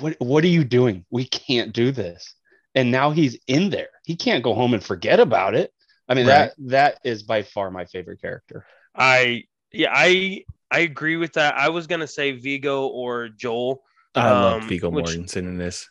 [0.00, 1.04] What what are you doing?
[1.10, 2.34] We can't do this.
[2.74, 3.88] And now he's in there.
[4.04, 5.72] He can't go home and forget about it.
[6.08, 8.66] I mean, that that is by far my favorite character.
[8.94, 11.56] I yeah, I I agree with that.
[11.56, 13.82] I was gonna say Viggo or Joel.
[14.14, 15.88] I love Um, Viggo which- Mortensen in this.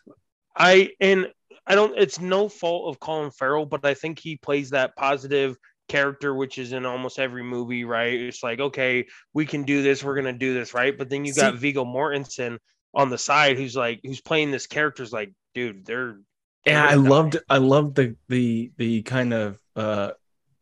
[0.56, 1.30] I and
[1.66, 1.96] I don't.
[1.98, 5.56] It's no fault of Colin Farrell, but I think he plays that positive
[5.88, 8.12] character, which is in almost every movie, right?
[8.14, 10.02] It's like, okay, we can do this.
[10.02, 10.96] We're gonna do this, right?
[10.96, 12.58] But then you got See- Viggo Mortensen
[12.94, 16.18] on the side, who's like, who's playing this character's like, dude, they're
[16.66, 17.08] Yeah, they're I die.
[17.08, 20.12] loved I loved the the the kind of uh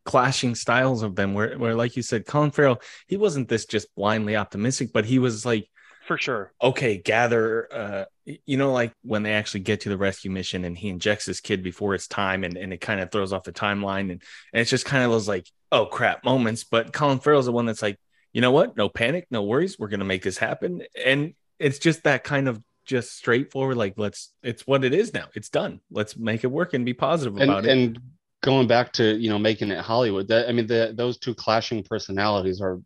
[0.05, 3.93] clashing styles of them where, where like you said colin farrell he wasn't this just
[3.95, 5.69] blindly optimistic but he was like
[6.05, 6.53] for sure.
[6.63, 10.77] okay, gather, uh, you know, like when they actually get to the rescue mission and
[10.77, 13.53] he injects his kid before it's time and, and it kind of throws off the
[13.53, 14.13] timeline.
[14.13, 16.65] And, and it's just kind of those like, oh crap moments.
[16.65, 17.99] But Colin Farrell's the one that's like,
[18.33, 18.77] you know what?
[18.77, 19.79] No panic, no worries.
[19.79, 20.83] We're going to make this happen.
[21.03, 25.29] And it's just that kind of just straightforward, like, let's, it's what it is now.
[25.35, 25.81] It's done.
[25.91, 27.71] Let's make it work and be positive positive about it.
[27.71, 28.01] and
[28.45, 31.83] going back to you know making it hollywood that i mean the, those two clashing
[31.83, 32.81] personalities are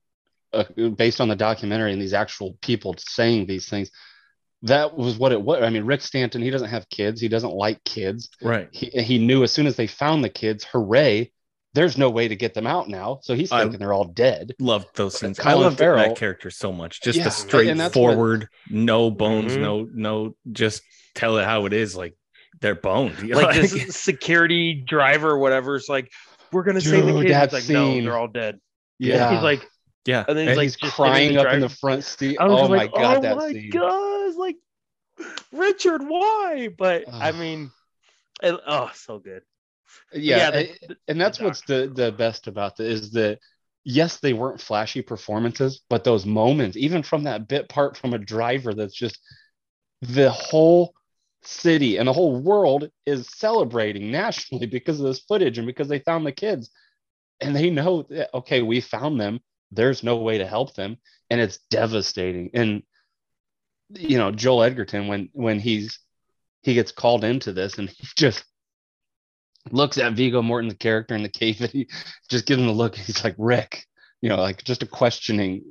[0.52, 0.64] uh,
[0.96, 3.90] based on the documentary and these actual people saying these things
[4.62, 7.52] that was what it was i mean rick stanton he doesn't have kids he doesn't
[7.52, 8.68] like kids right.
[8.72, 11.30] he, he knew as soon as they found the kids hooray
[11.74, 14.52] there's no way to get them out now so he's I- thinking they're all dead
[14.58, 15.38] Loved those scenes.
[15.38, 17.02] I Colin loved Farrell- that character so much.
[17.02, 17.30] Just Yeah, the
[17.70, 19.60] and what- straightforward, no bones, Mhm.
[19.60, 20.82] no, no, just
[21.14, 21.94] tell it how it is.
[21.94, 22.16] Like
[22.60, 23.18] they're boned.
[23.34, 25.76] Like this security driver, or whatever.
[25.76, 26.10] It's like,
[26.52, 27.30] we're gonna save the kids.
[27.30, 28.58] that It's like, no, they're all dead.
[28.98, 29.68] yeah He's like,
[30.06, 30.24] yeah.
[30.26, 32.44] and then he's and like, he's just crying the up in the front seat I
[32.46, 34.56] was oh just my like, god oh that my scene god, like
[35.52, 36.68] Richard, why?
[36.76, 37.70] But I mean,
[38.42, 39.42] it- oh, so good.
[40.12, 43.38] yeah, the- a- and that's what's the the best about this is that
[43.84, 48.18] yes they weren't flashy performances but those moments even from that bit part from a
[48.18, 49.18] driver that's just
[50.02, 50.92] the whole
[51.42, 56.00] city and the whole world is celebrating nationally because of this footage and because they
[56.00, 56.70] found the kids.
[57.40, 59.40] And they know that okay we found them.
[59.70, 60.96] There's no way to help them.
[61.30, 62.50] And it's devastating.
[62.54, 62.82] And
[63.90, 65.98] you know joel edgerton when when he's
[66.62, 68.44] he gets called into this and he just
[69.70, 71.88] looks at Viggo Mortensen's character in the cave and he
[72.28, 72.96] just gives him a look.
[72.96, 73.84] He's like, Rick,
[74.20, 75.62] you know, like just a questioning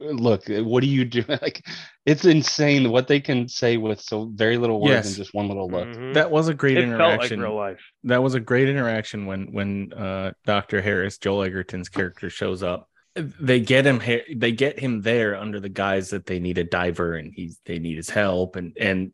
[0.00, 0.44] look.
[0.48, 1.24] What do you do?
[1.28, 1.64] Like,
[2.06, 5.06] it's insane what they can say with so very little words Yes.
[5.08, 5.88] and just one little look.
[5.88, 6.14] Mhm.
[6.14, 7.40] That was a great it felt like interaction.
[7.40, 7.80] real life.
[8.04, 10.80] that was a great interaction when when uh Dr.
[10.80, 12.88] Harris, Joel Edgerton's character shows up.
[13.14, 16.64] They get him here, they get him there under the guise that they need a
[16.64, 19.12] diver and he's they need his help and and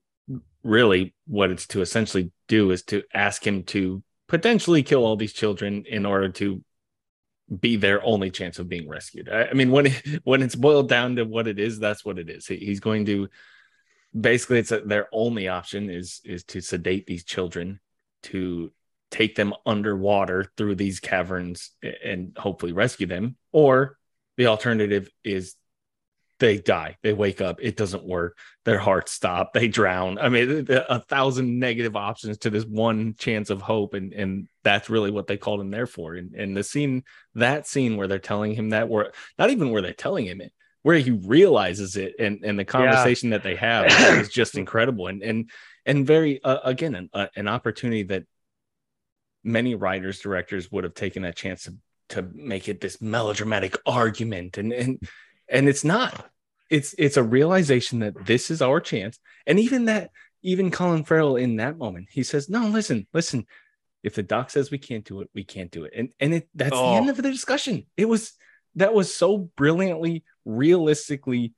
[0.63, 5.33] really what it's to essentially do is to ask him to potentially kill all these
[5.33, 6.63] children in order to
[7.61, 9.29] be their only chance of being rescued.
[9.29, 12.19] I, I mean when it, when it's boiled down to what it is, that's what
[12.19, 12.47] it is.
[12.47, 13.29] He, he's going to
[14.19, 17.81] basically it's a, their only option is is to sedate these children
[18.23, 18.73] to
[19.11, 21.71] take them underwater through these caverns
[22.05, 23.97] and hopefully rescue them or
[24.37, 25.55] the alternative is
[26.39, 30.19] they die they wake up it doesn't work their hearts stop they drown.
[30.19, 34.91] I mean a thousand negative options to this one chance of hope and and that's
[34.91, 36.15] really what they called him there for.
[36.15, 39.83] And, and the scene that scene where they're telling him that where not even where
[39.83, 40.53] they're telling him it
[40.87, 43.87] where he realizes it and and the conversation that they have
[44.21, 45.09] is just incredible.
[45.09, 45.51] And and
[45.85, 48.23] and very uh, again an, uh, an opportunity that
[49.43, 51.75] many writers directors would have taken a chance to
[52.11, 54.59] to make it this melodramatic argument.
[54.59, 55.01] And and
[55.49, 56.31] and it's not.
[56.71, 59.19] It's it's a realization that this is our chance.
[59.47, 60.11] And even that
[60.43, 63.47] even colin farrell in that moment he says no listen listen.
[64.03, 65.93] If the doc says we can't do it we can't do it.
[65.97, 67.11] And and it that's the end Oh.
[67.11, 67.87] of the discussion.
[67.97, 68.33] It was
[68.75, 71.53] that was so brilliantly realistically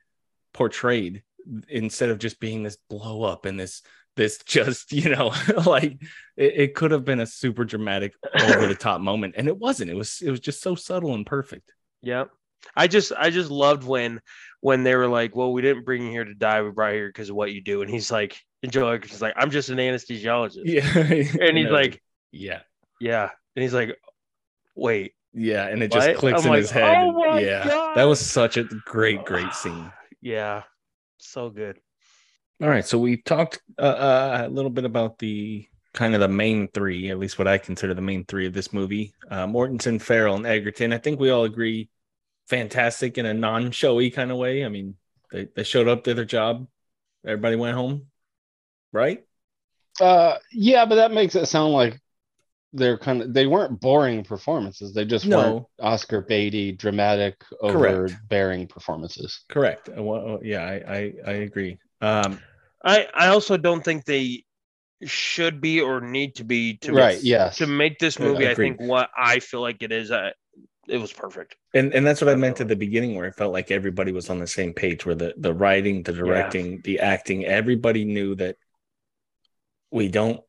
[0.53, 1.23] portrayed
[1.69, 3.83] instead of just being this blow up and this
[4.17, 5.33] this just you know
[5.67, 5.93] like
[6.37, 9.35] it, it could have been a super dramatic over the top moment.
[9.39, 9.91] And it wasn't.
[9.91, 11.73] It was it was just so subtle and perfect.
[12.03, 12.31] Yep.
[12.77, 14.21] I just I just loved when
[14.61, 16.63] when they were like, "Well, we didn't bring you here to die.
[16.63, 19.23] We brought you here because of what you do." And he's like, and Joe Edgerton's
[19.23, 20.87] like, "I'm just an anesthesiologist." yeah
[21.41, 22.61] And he's No, like, yeah
[23.01, 23.97] "Yeah." And he's like,
[24.75, 26.17] "Wait." yeah and it just What?
[26.17, 29.53] clicks I'm in like, his head "Oh yeah God." that was such a great great
[29.55, 29.93] scene
[30.23, 30.63] Yeah.
[31.19, 31.79] So good.
[32.63, 36.29] all right so we talked uh, uh, a little bit about the kind of the
[36.29, 40.01] main three at least what i consider the main three of this movie uh mortensen
[40.01, 41.89] farrell and edgerton i think we all agree
[42.49, 44.97] fantastic in a non-showy kind of way i mean
[45.33, 46.67] they, they showed up did their job
[47.27, 48.07] everybody went home
[48.93, 49.25] right
[50.01, 52.01] Uh, yeah, but that makes it sound like
[52.73, 54.93] they're kind of they weren't boring performances.
[54.95, 55.31] They just No.
[55.31, 59.41] weren't Oscar baity, dramatic, overbearing performances.
[59.49, 62.39] correct Uh, well, yeah I, I i agree um
[62.85, 64.45] I I also don't think they
[65.05, 67.23] should be or need to be to right?
[67.23, 67.59] Yes.
[67.59, 68.49] to make this Uh, movie.
[68.49, 68.57] I agreed.
[68.57, 70.31] think what I feel like it is, uh,
[70.89, 71.57] it was perfect.
[71.75, 74.31] and and that's what I meant at the beginning, where it felt like everybody was
[74.31, 78.57] on the same page, where the the writing, the directing, the acting, everybody knew that
[79.91, 80.41] we don't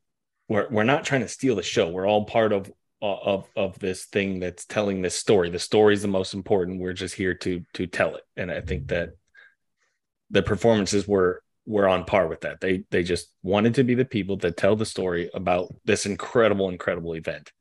[0.48, 1.90] we're we're not trying to steal the show.
[1.90, 2.72] We're all part of
[3.02, 5.50] uh, of of this thing that's telling this story.
[5.50, 6.82] The story is the most important.
[6.82, 9.12] We're just here to to tell it, and I think that
[10.32, 12.60] the performances were were on par with that.
[12.60, 16.70] They they just wanted to be the people that tell the story about this incredible,
[16.70, 17.52] incredible event.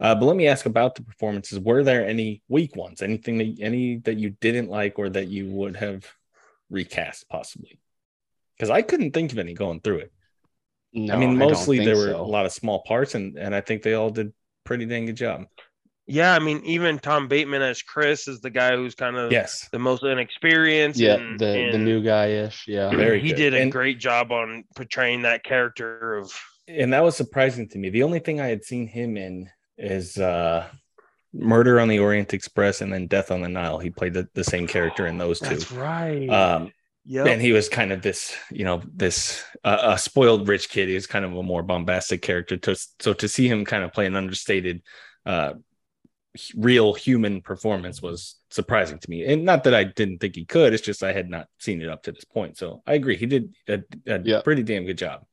[0.00, 1.58] Uh, but let me ask about the performances.
[1.58, 3.00] Were there any weak ones?
[3.00, 6.06] Anything that any that you didn't like or that you would have
[6.70, 7.78] recast possibly?
[8.56, 10.12] Because I couldn't think of any going through it.
[10.92, 12.20] No, I mean, don't mostly think there were so.
[12.20, 14.32] a lot of small parts, and and I think they all did
[14.64, 15.46] pretty dang good job.
[16.06, 19.68] Yeah, I mean, even Tom Bateman as Chris is the guy who's kind of Yes,
[19.72, 21.00] the most inexperienced.
[21.00, 22.66] Yeah, and, the the new guy ish.
[22.68, 22.90] Yeah.
[22.90, 23.36] Very he good.
[23.36, 26.32] did a And- great job on portraying that character of
[26.68, 27.90] and that was surprising to me.
[27.90, 30.68] The only thing I had seen him in is uh
[31.32, 33.78] Murder on the Orient Express and then Death on the Nile.
[33.80, 35.48] He played the, the same character in those two.
[35.48, 36.28] That's right.
[36.28, 36.70] Um,
[37.04, 37.26] yep.
[37.26, 40.88] and he was kind of this, you know, this uh, a spoiled rich kid.
[40.88, 42.56] He was kind of a more bombastic character.
[42.58, 44.82] To, so to see him kind of play an understated,
[45.26, 45.54] uh,
[46.56, 49.24] real human performance was surprising to me.
[49.24, 50.72] And not that I didn't think he could.
[50.72, 52.58] It's just I had not seen it up to this point.
[52.58, 53.16] So I agree.
[53.16, 54.42] He did a, a Yeah.
[54.42, 55.24] pretty damn good job.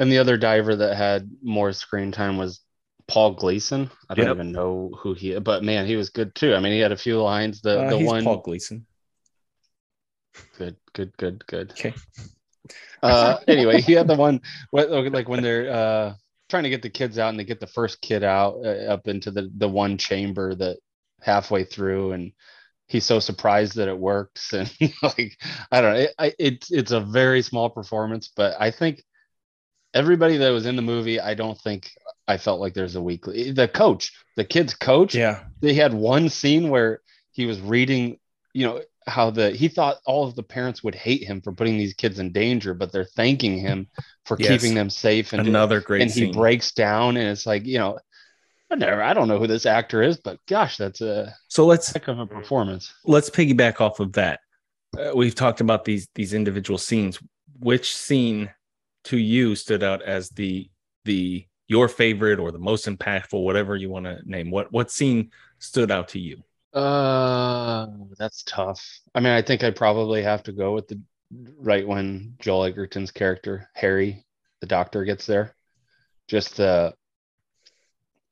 [0.00, 2.60] And the other diver that had more screen time was
[3.08, 3.90] Paul Gleeson.
[4.08, 4.34] I don't Yep.
[4.34, 6.54] even know who he, but man, he was good too.
[6.54, 7.60] I mean, he had a few lines.
[7.60, 8.86] The Uh, the he's one Paul Gleeson.
[10.58, 11.70] good, good, good, good.
[11.72, 11.94] Okay.
[13.02, 14.40] Uh, anyway, he had the one
[14.72, 16.14] like when they're uh
[16.48, 19.08] trying to get the kids out and they get the first kid out uh, up
[19.08, 20.78] into the the one chamber that
[21.22, 22.32] halfway through and
[22.88, 24.70] he's so surprised that it works and
[25.02, 25.36] like
[25.72, 29.02] I don't know it, I, it's it's a very small performance but I think
[29.94, 31.90] everybody that was in the movie I don't think
[32.28, 35.44] I felt like there's a weekly the coach the kid's coach Yeah.
[35.60, 37.00] they had one scene where
[37.32, 38.18] he was reading
[38.52, 41.78] you know how the he thought all of the parents would hate him for putting
[41.78, 43.86] these kids in danger but they're thanking him
[44.24, 44.60] for Yes.
[44.60, 47.98] keeping them safe and Another great and he breaks down and it's like you know
[48.70, 51.92] I never I don't know who this actor is but gosh that's a so let's
[51.92, 54.40] heck of a performance let's piggyback off of that.
[54.98, 57.20] Uh, we've talked about these these individual scenes.
[57.60, 58.50] Which scene
[59.04, 60.68] to you stood out as the
[61.04, 64.50] the your favorite or the most impactful, whatever you want to name?
[64.50, 66.42] What what scene stood out to you?
[66.72, 67.86] uh
[68.18, 71.00] that's tough I mean I think I'd probably have to go with the
[71.58, 74.26] right when Joel Edgerton's character Harry
[74.60, 75.54] the doctor gets there
[76.28, 76.92] just uh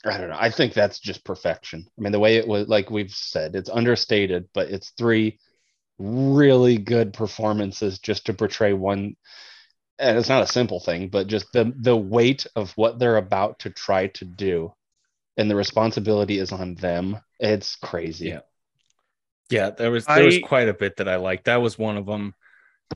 [0.05, 0.37] I don't know.
[0.39, 1.87] I think that's just perfection.
[1.99, 5.39] I mean, the way it was, like we've said, it's understated, but it's three
[5.99, 9.17] really good performances just to portray one.
[9.99, 13.61] And it's not a simple thing, but just the the weight of what they're about
[13.61, 14.73] to try to do,
[15.37, 17.19] and the responsibility is on them.
[17.39, 18.29] It's crazy.
[18.29, 18.41] Yeah.
[19.51, 21.45] Yeah, there was there was quite a bit that I liked.
[21.45, 22.35] That was one of them.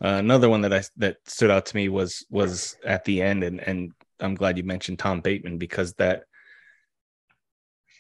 [0.02, 3.44] Uh, another one that I that stood out to me was was at the end,
[3.44, 6.24] and and I'm glad you mentioned Tom Bateman because that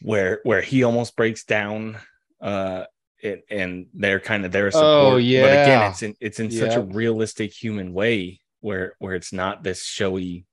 [0.00, 1.98] where where he almost breaks down,
[2.40, 2.84] uh,
[3.20, 5.14] it, and they're kind of there support.
[5.14, 5.42] Oh, yeah.
[5.42, 9.62] but again, it's in it's in such a realistic human way where where it's not
[9.62, 10.44] this showy.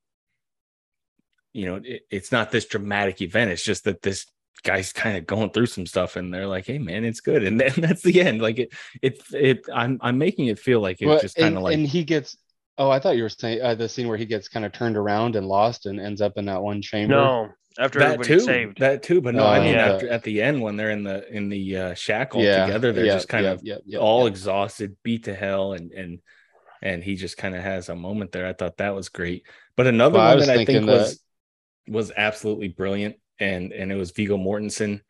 [1.53, 3.51] You know, it, it's not this dramatic event.
[3.51, 4.25] It's just that this
[4.63, 7.59] guy's kind of going through some stuff and they're like hey man it's good and
[7.61, 8.69] then that's the end like it
[9.01, 11.85] it it i'm i'm making it feel like it's Well, just kind of like and
[11.85, 12.35] he gets.
[12.77, 14.97] Oh, I thought you were saying uh, the scene where he gets kind of turned
[14.97, 17.15] around and lost and ends up in that one chamber.
[17.15, 18.79] no after that too saved.
[18.79, 19.93] that too but no i Oh, mean yeah.
[19.93, 22.91] after, at the end when they're in the in the uh shack all yeah, together
[22.93, 24.27] they're yeah, just kind yeah, of yeah, yeah, all yeah.
[24.29, 26.19] exhausted beat to hell and and
[26.81, 28.47] and he just kind of has a moment there.
[28.47, 29.45] I thought that was great.
[29.77, 31.19] But another Well, I one was that i think thinking was
[31.87, 35.01] was absolutely brilliant and and it was viggo mortensen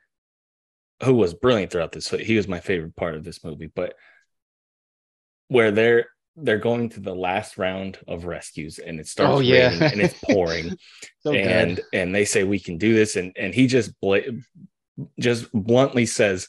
[1.03, 3.95] who was brilliant throughout this he was my favorite part of this movie but
[5.47, 6.07] where they're
[6.37, 9.69] they're going to the last round of rescues and it starts Oh, yeah.
[9.69, 10.75] raining and it's pouring
[11.21, 11.85] so and good.
[11.93, 14.21] and they say we can do this and and he just bla-
[15.19, 16.47] just bluntly says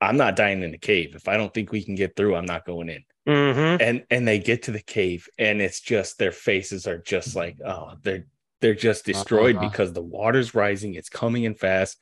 [0.00, 1.14] i'm not dying in the cave.
[1.14, 3.80] If i don't think we can get through i'm not going in Mhm.
[3.82, 7.58] and and they get to the cave and it's just their faces are just like
[7.64, 8.24] oh they're
[8.62, 9.68] they're just destroyed Uh-huh.
[9.68, 11.98] because the water's rising it's coming in fast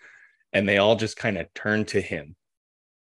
[0.53, 2.37] and they all just kind of turn to him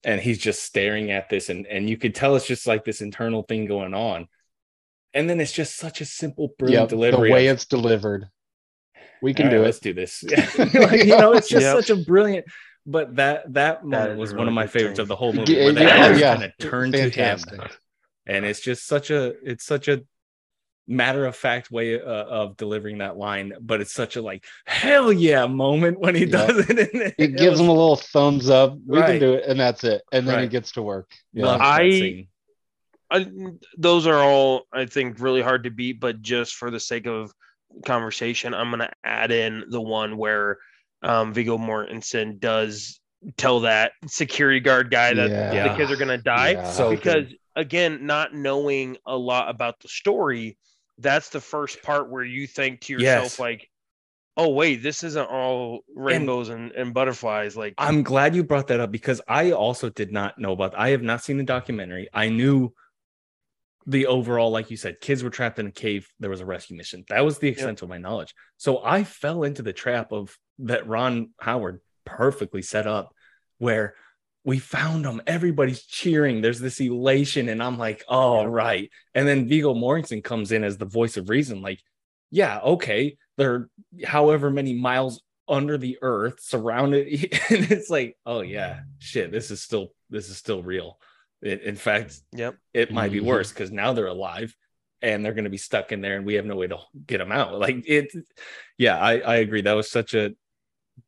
[0.03, 3.01] and he's just staring at this and and you could tell it's just like this
[3.01, 4.27] internal thing going on
[5.15, 8.25] and then it's just such a simple brilliant Yep, delivery the way of- it's delivered.
[9.21, 9.65] We can all do right, it.
[9.65, 10.23] let's do this
[10.75, 11.75] Like, you know it's just Yep.
[11.77, 12.45] such a brilliant
[12.85, 15.01] but that that moment is was a one of my favorites scene.
[15.03, 16.35] of the whole movie Yeah, where they yeah, all yeah.
[16.35, 17.77] kind of turn to him Fantastic.
[18.25, 20.01] And it's just such a it's such a
[20.87, 25.13] matter of fact way uh, of delivering that line but it's such a like hell
[25.13, 26.31] yeah moment when he Yep.
[26.31, 28.75] does it and It it gives was- him a little thumbs up.
[28.85, 29.11] We Right.
[29.11, 30.01] can do it, and that's it.
[30.11, 31.09] And then he gets to work.
[31.33, 31.45] Yeah.
[31.45, 32.27] loved I-
[33.11, 33.27] I,
[33.77, 37.31] those are all I think really hard to beat, but just for the sake of
[37.85, 40.57] conversation, I'm gonna add in the one where
[41.03, 42.99] um, Viggo Mortensen does
[43.37, 45.67] tell that security guard guy that Yeah.
[45.69, 46.71] the kids are gonna die Yeah.
[46.71, 50.57] So because again, not knowing a lot about the story,
[50.97, 53.39] that's the first part where you think to yourself Yes.
[53.39, 53.69] like,
[54.37, 57.55] oh wait, this isn't all rainbows and, and, butterflies.
[57.55, 60.77] Like I'm glad you brought that up because I also did not know about.
[60.77, 62.09] I have not seen the documentary.
[62.13, 62.73] I knew
[63.85, 66.07] the overall, like you said, kids were trapped in a cave.
[66.19, 67.03] There was a rescue mission.
[67.09, 67.83] That was the extent yep.
[67.83, 68.33] of my knowledge.
[68.57, 73.13] So I fell into the trap of that Ron Howard perfectly set up,
[73.57, 73.95] where
[74.45, 75.21] we found them.
[75.25, 76.41] Everybody's cheering.
[76.41, 78.89] There's this elation, and I'm like, oh right.
[79.13, 81.61] And then Viggo Mortensen comes in as the voice of reason.
[81.61, 81.81] Like,
[82.29, 83.69] yeah, okay, they're
[84.05, 87.07] however many miles under the earth, surrounded,
[87.49, 90.99] and it's like, oh yeah, shit, this is still this is still real.
[91.41, 93.27] It, in fact, yep, it might be mm-hmm.
[93.27, 94.55] worse because now they're alive
[95.01, 97.19] and they're going to be stuck in there, and we have no way to get
[97.19, 97.59] them out.
[97.59, 98.11] Like it,
[98.77, 99.61] yeah, I I agree.
[99.61, 100.31] That was such a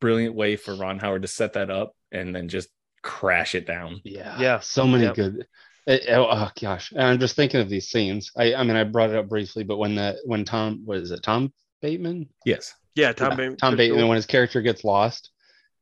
[0.00, 2.68] brilliant way for Ron Howard to set that up and then just
[3.06, 4.00] crash it down.
[4.04, 5.14] Yeah, yeah, so many yep.
[5.14, 5.46] good.
[5.86, 8.32] It, oh, oh, gosh, and I'm just thinking of these scenes.
[8.36, 11.22] I I mean, I brought it up briefly, but when that when Tom was it
[11.22, 12.28] Tom Bateman?
[12.44, 12.74] Yes.
[12.96, 13.56] Yeah, Tom yeah, Bateman.
[13.58, 15.30] Tom Bateman when his character gets lost,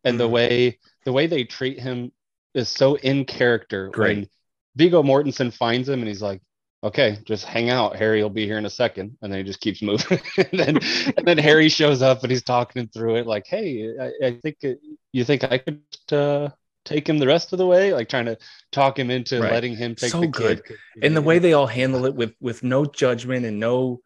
[0.05, 0.19] and mm-hmm.
[0.19, 2.13] the way the way they treat him
[2.55, 3.89] is so in character.
[3.89, 4.17] Great.
[4.19, 4.29] When
[4.77, 6.43] Viggo Mortensen finds him and he's like,
[6.85, 7.97] okay, just hang out.
[7.97, 9.17] Harry will be here in a second.
[9.23, 10.21] And then he just keeps moving.
[10.39, 10.77] and, then,
[11.17, 14.59] and then Harry shows up and he's talking through it like, hey, I, I think
[14.63, 14.81] it,
[15.13, 16.51] you think I could uh,
[16.85, 18.39] take him the rest of the way, like trying to
[18.73, 19.53] talk him into right.
[19.53, 20.65] letting him take so the good.
[20.65, 20.77] kid.
[21.03, 24.01] And the way they all handle it with with no judgment and no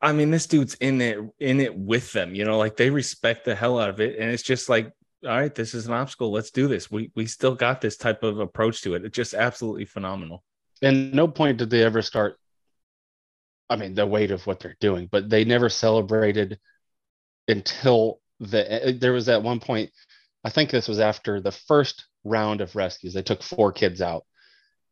[0.00, 3.44] I mean, this dude's in it in it with them, you know, like they respect
[3.44, 4.18] the hell out of it.
[4.18, 4.92] And it's just like
[5.24, 6.30] all right, this is an obstacle.
[6.30, 6.90] Let's do this.
[6.90, 9.04] We we still got this type of approach to it.
[9.04, 10.44] It's just absolutely phenomenal.
[10.82, 12.38] And no point did they ever start.
[13.68, 16.60] I mean, the weight of what they're doing, but they never celebrated
[17.48, 19.90] until the there was at one point.
[20.46, 23.14] I think this was after the first round of rescues.
[23.14, 24.24] They took four kids out,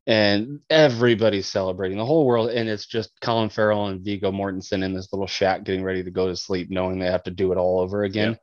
[0.07, 2.51] and everybody's celebrating the whole world.
[2.51, 6.11] And it's just Colin Farrell and Viggo Mortensen in this little shack getting ready to
[6.11, 8.33] go to sleep, knowing they have to do it all over again.
[8.33, 8.39] Yeah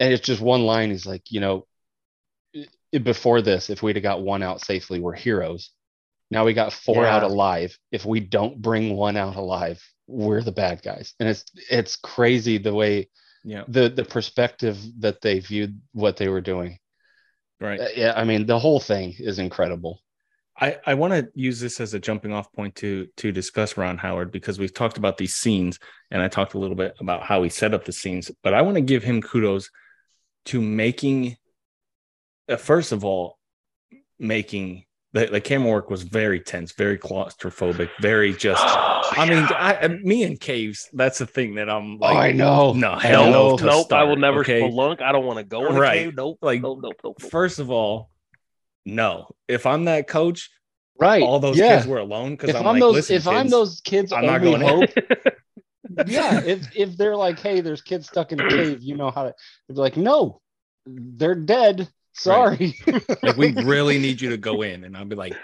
[0.00, 0.90] and it's just one line.
[0.90, 1.66] He's like, you know,
[2.90, 5.70] before this, if we'd have got one out safely, we're heroes.
[6.30, 7.16] Now we got four yeah.
[7.16, 7.76] out alive.
[7.92, 11.14] If we don't bring one out alive, we're the bad guys.
[11.20, 13.10] And it's it's crazy the way
[13.44, 16.78] yeah the the perspective that they viewed what they were doing.
[17.60, 17.80] Right.
[17.80, 20.00] Uh, yeah, I mean the whole thing is incredible.
[20.58, 23.96] I, I want to use this as a jumping off point to to discuss Ron
[23.98, 25.78] Howard because we've talked about these scenes
[26.10, 28.62] and I talked a little bit about how he set up the scenes, but I
[28.62, 29.70] want to give him kudos
[30.46, 31.36] to making
[32.48, 33.38] uh, first of all
[34.18, 39.46] making the, the camera work was very tense very claustrophobic very just oh, i mean
[39.50, 43.30] I, me and caves that's the thing that i'm like oh, i know no hell
[43.30, 44.62] no nope start, i will never okay?
[44.62, 46.00] spelunk i don't want to go in right.
[46.00, 47.30] a cave nope like nope, nope, nope, nope.
[47.30, 48.10] first of all
[48.86, 50.50] no if i'm that coach
[50.98, 51.76] right all those yeah.
[51.76, 54.42] kids were alone because i'm, I'm like, those if kids, i'm those kids i'm not
[54.42, 54.90] going hope
[56.06, 59.24] yeah if if they're like hey there's kids stuck in a cave you know how
[59.24, 59.34] to
[59.68, 60.40] they're like no
[60.86, 61.88] they're dead.
[62.12, 62.76] Sorry.
[62.86, 63.22] Right.
[63.22, 65.34] like we really need you to go in, and I'll be like,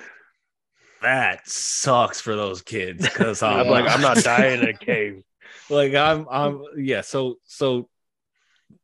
[1.02, 5.22] that sucks for those kids because I'm like, I'm not dying in a cave.
[5.70, 7.02] like I'm, I'm, yeah.
[7.02, 7.88] So, so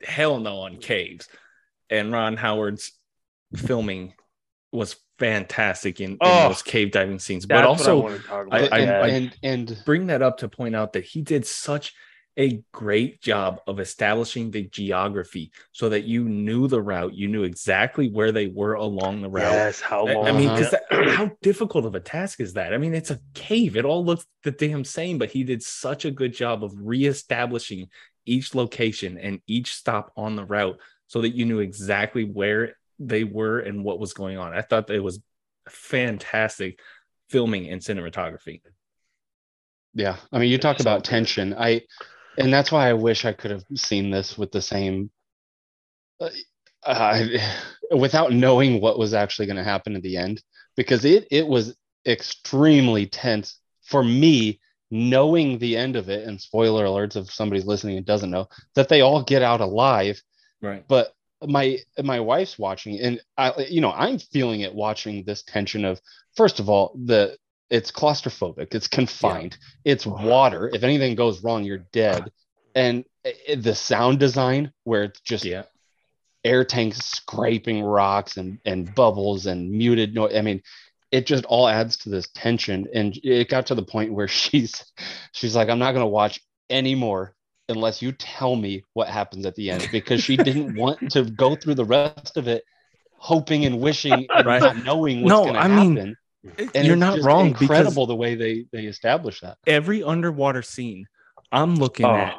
[0.02, 1.28] hell no on caves,
[1.90, 2.92] and Ron Howard's
[3.54, 4.14] filming
[4.72, 7.46] was fantastic in, in oh, those cave diving scenes.
[7.46, 8.08] But also,
[8.50, 11.94] I, I, I, and, and bring that up to point out that he did such
[12.38, 17.42] a great job of establishing the geography so that you knew the route, you knew
[17.42, 19.52] exactly where they were along the route.
[19.52, 20.26] Yes, how long?
[20.26, 21.10] I mean, because uh-huh.
[21.16, 22.72] how difficult of a task is that?
[22.72, 23.76] I mean, it's a cave.
[23.76, 27.88] It all looks the damn same, but he did such a good job of reestablishing
[28.24, 30.78] each location and each stop on the route
[31.08, 34.54] so that you knew exactly where they were and what was going on.
[34.54, 35.20] I thought that it was
[35.68, 36.80] fantastic
[37.28, 38.62] filming and cinematography.
[39.94, 41.54] Yeah, I mean, you talk about tension.
[41.54, 41.82] I
[42.38, 45.10] and that's why I wish I could have seen this with the same,
[46.84, 47.24] uh,
[47.96, 50.42] without knowing what was actually going to happen at the end,
[50.76, 51.76] because it it was
[52.06, 54.60] extremely tense for me
[54.90, 56.26] knowing the end of it.
[56.26, 60.22] And spoiler alerts if somebody's listening and doesn't know that they all get out alive.
[60.60, 60.84] Right.
[60.86, 61.14] But
[61.46, 66.00] my my wife's watching and I you know I'm feeling it watching this tension of
[66.36, 67.36] first of all the
[67.72, 69.92] it's claustrophobic it's confined yeah.
[69.92, 72.30] it's water if anything goes wrong you're dead
[72.74, 75.62] and it, the sound design where it's just yeah.
[76.44, 80.62] air tanks scraping rocks and and bubbles and muted noise i mean
[81.10, 84.84] it just all adds to this tension and it got to the point where she's
[85.32, 87.34] she's like i'm not going to watch anymore
[87.68, 91.56] unless you tell me what happens at the end because she didn't want to go
[91.56, 92.64] through the rest of it
[93.16, 94.60] hoping and wishing and right.
[94.60, 96.16] not knowing what's no, going to happen mean,
[96.74, 97.48] and you're not wrong.
[97.48, 99.58] Incredible the way they they establish that.
[99.66, 101.06] Every underwater scene,
[101.50, 102.14] I'm looking oh.
[102.16, 102.34] at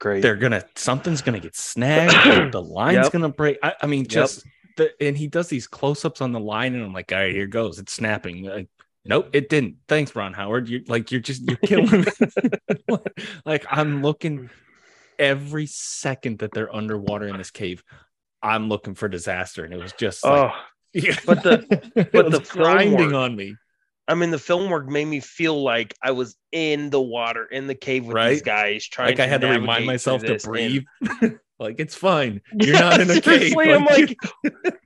[0.00, 0.22] Great.
[0.22, 3.12] they're gonna something's gonna get snagged the line's Yep.
[3.12, 4.08] gonna break i, I mean Yep.
[4.08, 4.46] just
[4.76, 7.48] the, and he does these close-ups on the line and i'm like all right here
[7.48, 8.68] goes it's snapping Like,
[9.04, 12.96] nope it didn't thanks ron howard you're like you're just you're killing me
[13.44, 14.50] like i'm looking
[15.18, 17.82] every second that they're underwater in this cave
[18.40, 20.56] i'm looking for disaster and it was just like oh,
[20.92, 21.16] yeah.
[21.26, 23.54] but the- but the film grinding work- on me
[24.10, 27.66] I mean, the film work made me feel like I was in the water in
[27.66, 29.10] the cave with these guys trying.
[29.10, 30.84] like i had to remind myself to this, and- breathe
[31.58, 34.80] like it's fine you're not in a cave Seriously, I'm Like, like,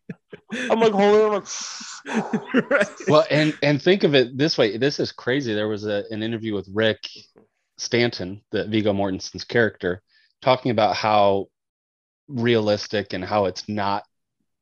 [0.70, 1.22] I'm like holding.
[1.24, 2.20] I'm
[2.55, 2.88] like, right.
[3.07, 6.22] well and and think of it this way this is crazy there was a, an
[6.24, 7.09] interview with rick
[7.78, 10.03] stanton the viggo mortensen's character
[10.40, 11.46] talking about how
[12.28, 14.05] realistic and how it's not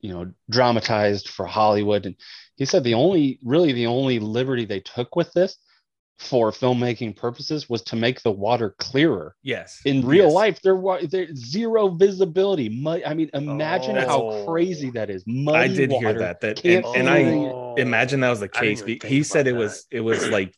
[0.00, 2.16] you know dramatized for hollywood and
[2.56, 5.56] he said the only really the only liberty they took with this
[6.18, 10.34] for filmmaking purposes was to make the water clearer yes in real Yes.
[10.34, 14.44] life there was there's zero visibility Mud, i mean imagine how Oh.
[14.44, 16.40] crazy that is Muddy I did hear that.
[16.40, 18.82] That and, and I imagine that was the case.
[18.82, 20.52] He, said it about was it was like y-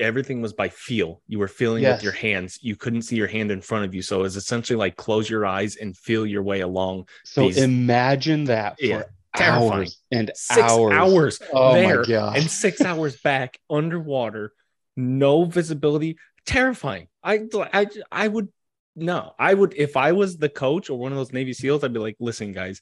[0.00, 1.20] everything was by feel.
[1.26, 1.98] You were feeling Yes.
[1.98, 2.58] with your hands.
[2.62, 5.28] You couldn't see your hand in front of you, so it was essentially like close
[5.28, 7.08] your eyes and feel your way along.
[7.24, 9.02] So these- imagine that for Yeah,
[9.36, 9.72] terrifying.
[9.72, 10.92] hours and Six hours.
[10.94, 12.36] hours, Oh there my god!
[12.38, 14.52] and six hours back underwater,
[14.96, 16.16] no visibility.
[16.46, 17.08] Terrifying.
[17.22, 17.40] I
[17.72, 18.48] I I would
[18.96, 19.34] no.
[19.38, 21.84] I would if I was the coach or one of those Navy SEALs.
[21.84, 22.80] I'd be like, listen, guys.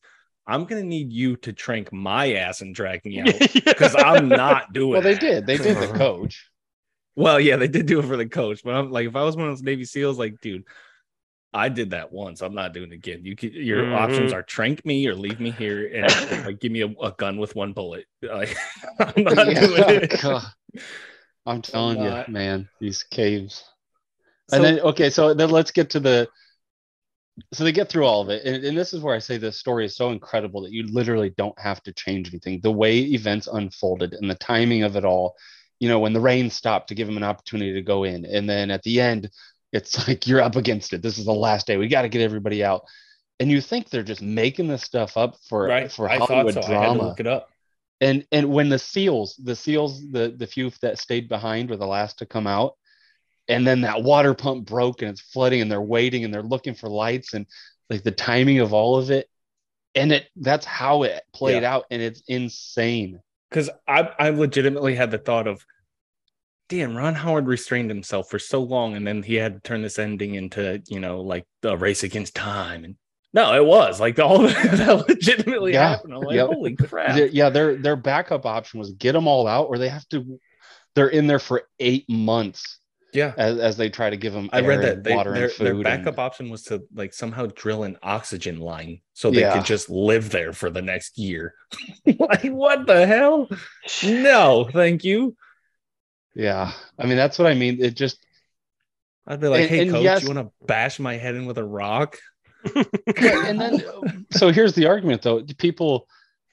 [0.49, 4.73] I'm gonna need you to trank my ass and drag me out because I'm not
[4.73, 4.93] doing.
[4.93, 5.21] well, they that.
[5.21, 5.47] did.
[5.47, 6.49] They did the coach.
[7.17, 9.37] Well, yeah, they did do it for the coach, but I'm like, if I was
[9.37, 10.65] one of those Navy SEAls, like, dude,
[11.55, 12.43] I did that once.
[12.43, 13.25] I'm not doing it again.
[13.25, 13.97] You could, your Mhm.
[13.97, 17.39] options are trank me or leave me here and like give me a, a gun
[17.39, 18.05] with one bullet.
[18.23, 18.55] Like,
[18.99, 20.11] I'm not Yeah, doing it.
[20.23, 20.43] God.
[21.47, 22.29] I'm telling not.
[22.29, 23.65] you, man, these caves.
[24.51, 26.29] So- and then okay, so then let's get to the.
[27.53, 29.53] So they get through all of it, and, and this is where I say the
[29.53, 32.61] story is so incredible that you literally don't have to change anything.
[32.63, 35.37] The way events unfolded and the timing of it all,
[35.81, 38.49] you know, when the rain stopped to give them an opportunity to go in, and
[38.49, 39.31] then at the end,
[39.73, 41.03] it's like you're up against it.
[41.03, 41.77] This is the last day.
[41.77, 42.83] We got to get everybody out,
[43.41, 45.91] and you think they're just making this stuff up for right.
[45.93, 46.73] for I Hollywood thought so.
[46.73, 47.51] I had to drama look it up.
[48.01, 51.87] and and when the seals the seals the the few that stayed behind were the
[51.87, 52.75] last to come out
[53.49, 56.75] and then that water pump broke and it's flooding and they're waiting and they're looking
[56.75, 57.47] for lights and
[57.91, 59.29] like the timing of all of it
[59.95, 61.75] and it that's how it played Yeah.
[61.75, 63.21] out and it's insane
[63.51, 65.65] Because I, I legitimately had the thought of,
[66.69, 69.99] damn, Ron Howard restrained himself for so long, and then he had to turn this
[69.99, 72.85] ending into, you know, like a race against time.
[72.85, 72.97] And
[73.33, 75.91] no, it was like all that legitimately Yeah.
[75.91, 76.15] happened.
[76.15, 76.47] I'm like, Yep.
[76.49, 77.19] holy crap.
[77.33, 80.41] Yeah their their backup option was get them all out or they have to
[80.95, 82.79] they're in there for eight months
[83.17, 83.33] yeah.
[83.37, 85.65] as, as they try to give them I read that they, water their, and food
[85.67, 89.55] their and- backup option was to like somehow drill an oxygen line so they Yeah.
[89.55, 91.55] could just live there for the next year.
[92.07, 93.49] like, what the hell?
[94.05, 95.35] No, thank you.
[96.35, 98.19] yeah i mean that's what i mean it just
[99.27, 101.47] I'd be like, And- hey, and coach, yes- you want to bash my head in
[101.47, 102.19] with a rock?
[102.77, 106.07] and then so here's the argument though people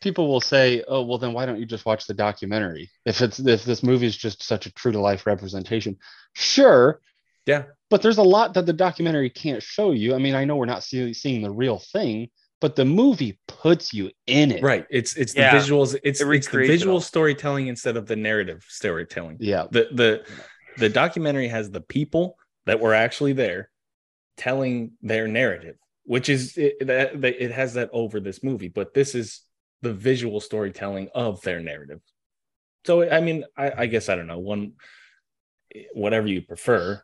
[0.04, 3.40] people will say oh well then why don't you just watch the documentary if it's
[3.40, 5.98] if this movie is just such a true to life representation
[6.34, 7.00] sure
[7.46, 7.64] Yeah.
[7.90, 10.66] but there's a lot that the documentary can't show you i mean i know we're
[10.66, 12.30] not see, seeing the real thing
[12.62, 14.86] but the movie puts you in it Right.
[14.90, 15.52] It's it's Yeah.
[15.52, 15.96] the visuals.
[15.96, 19.38] It's, It it's the recreates it visual storytelling instead of the narrative storytelling.
[19.40, 20.10] yeah The the
[20.78, 23.70] the documentary has the people that were actually there
[24.38, 25.76] telling their narrative,
[26.06, 29.42] which is it, that that- it has that over this movie, but this is
[29.84, 32.00] the visual storytelling of their narrative.
[32.86, 34.74] So I mean, I, I guess I don't know one,
[35.94, 37.02] whatever you prefer.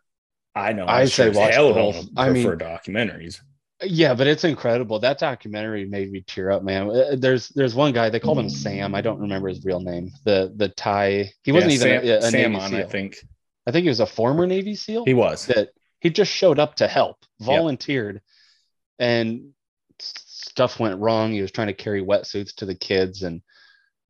[0.56, 3.40] I know I say sure watch hell don't I mean- prefer documentaries.
[3.84, 7.94] yeah but it's incredible that documentary made me tear up man Uh, there's there's one
[7.94, 11.54] guy they called him sam i don't remember his real name the the thai he
[11.54, 13.16] wasn't Yeah, even Sam, a, a Sam navy on, seal I think
[13.68, 15.46] i think he was a former navy seal he was.
[15.46, 15.70] that
[16.02, 18.22] he just showed up to help, volunteered,
[19.00, 19.44] and s-
[20.60, 21.32] stuff went wrong.
[21.32, 23.42] He was trying to carry wetsuits to the kids and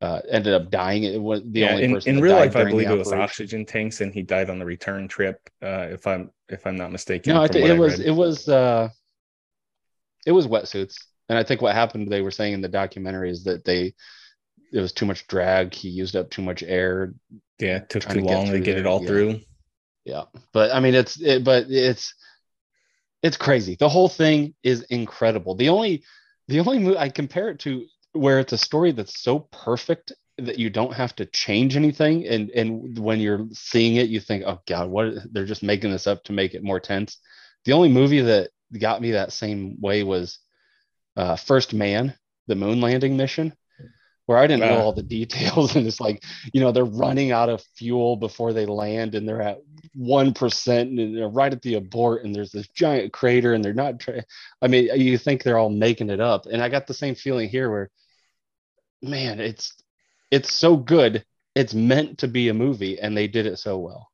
[0.00, 1.04] uh, ended up dying.
[1.04, 3.64] It was the yeah, only in, person in real life, I believe it was oxygen
[3.64, 5.38] tanks, and he died on the return trip.
[5.62, 7.34] Uh, if I'm if I'm not mistaken.
[7.34, 8.88] No, I from think what it was it was uh,
[10.26, 10.96] it was wetsuits,
[11.28, 13.94] and I think what happened they were saying in the documentary is that they
[14.72, 15.72] it was too much drag.
[15.72, 17.14] He used up too much air.
[17.60, 19.06] yeah, it took too to get long to through get it all yeah.
[19.06, 19.40] through.
[20.04, 20.22] Yeah,
[20.52, 22.12] but I mean it's it, but it's
[23.22, 23.76] it's crazy.
[23.78, 25.54] The whole thing is incredible.
[25.54, 26.02] The only
[26.50, 30.58] the only movie I compare it to where it's a story that's so perfect that
[30.58, 34.60] you don't have to change anything, and and when you're seeing it, you think, oh
[34.66, 37.18] god, what they're just making this up to make it more tense.
[37.64, 40.38] The only movie that got me that same way was
[41.16, 42.14] uh, First Man,
[42.48, 43.54] the moon landing mission,
[44.30, 44.82] where I didn't know Ah.
[44.82, 45.74] all the details.
[45.76, 46.22] And it's like,
[46.54, 49.58] you know, they're running out of fuel before they land and they're at
[49.98, 53.98] 1% and they're right at the abort and there's this giant crater and they're not
[53.98, 54.22] trying.
[54.62, 56.46] I mean, you think they're all making it up.
[56.46, 57.90] And I got the same feeling here where,
[59.02, 59.74] man, it's,
[60.30, 61.24] it's so good.
[61.56, 64.10] It's meant to be a movie and they did it so well.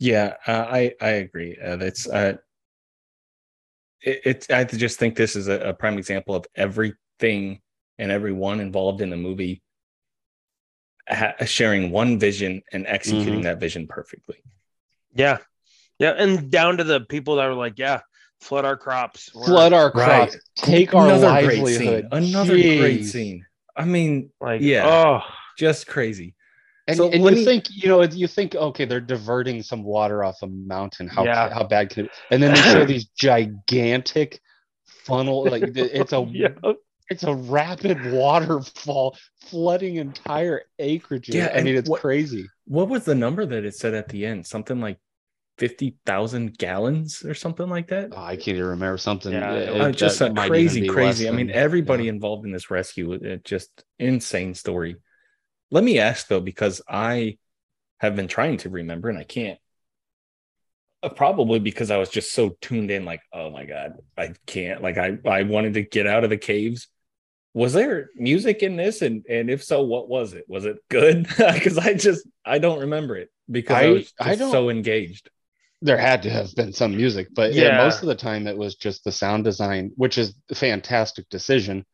[0.00, 1.56] Yeah, uh, I I agree.
[1.64, 2.38] Uh, that's uh,
[4.00, 7.61] it, it's I just think this is a, a prime example of everything
[8.02, 9.62] and everyone involved in the movie
[11.08, 13.44] ha- sharing one vision and executing Mhm.
[13.44, 14.42] that vision perfectly.
[15.14, 15.38] Yeah.
[15.98, 16.14] Yeah.
[16.18, 18.00] And down to the people that were like, yeah,
[18.40, 19.30] flood our crops.
[19.34, 20.30] We're- Flood our Right.
[20.30, 22.04] crops, take our Another great livelihood.
[22.04, 22.08] scene.
[22.30, 23.46] Another great scene.
[23.76, 24.86] I mean, Like, Yeah.
[24.86, 25.20] Oh,
[25.58, 26.34] just crazy.
[26.88, 30.24] And, So and you me- think, you know, you think, okay, they're diverting some water
[30.24, 31.06] off a mountain.
[31.06, 31.48] How Yeah.
[31.54, 32.10] how bad can it?
[32.32, 34.40] And then they show these gigantic
[35.06, 36.48] funnel, like it's a yeah.
[37.12, 41.34] It's a rapid waterfall flooding entire acreages.
[41.34, 42.48] Yeah, I mean, it's what- crazy.
[42.66, 44.46] What was the number that it said at the end?
[44.46, 44.98] Something like
[45.58, 48.10] fifty thousand gallons or something like that.
[48.12, 49.32] Oh, I can't even remember something.
[49.32, 51.24] Yeah, it- it Uh, just that a crazy, crazy.
[51.24, 52.10] less I mean, everybody yeah.
[52.10, 54.96] involved in this rescue, it just insane story.
[55.70, 57.38] Let me ask though, because I
[57.98, 59.58] have been trying to remember and I can't.
[61.02, 64.82] Uh, probably because I was just so tuned in, like, oh my god, I can't.
[64.82, 66.86] Like, I I wanted to get out of the caves.
[67.54, 70.44] Was there music in this, and and if so, what was it?
[70.48, 71.26] Was it good?
[71.38, 75.28] Because I just I don't remember it because I, I- was I don't- so engaged.
[75.82, 77.64] there had to have been some music, but yeah.
[77.64, 77.76] Yeah.
[77.84, 81.84] most of the time it was just the sound design, which is a fantastic decision.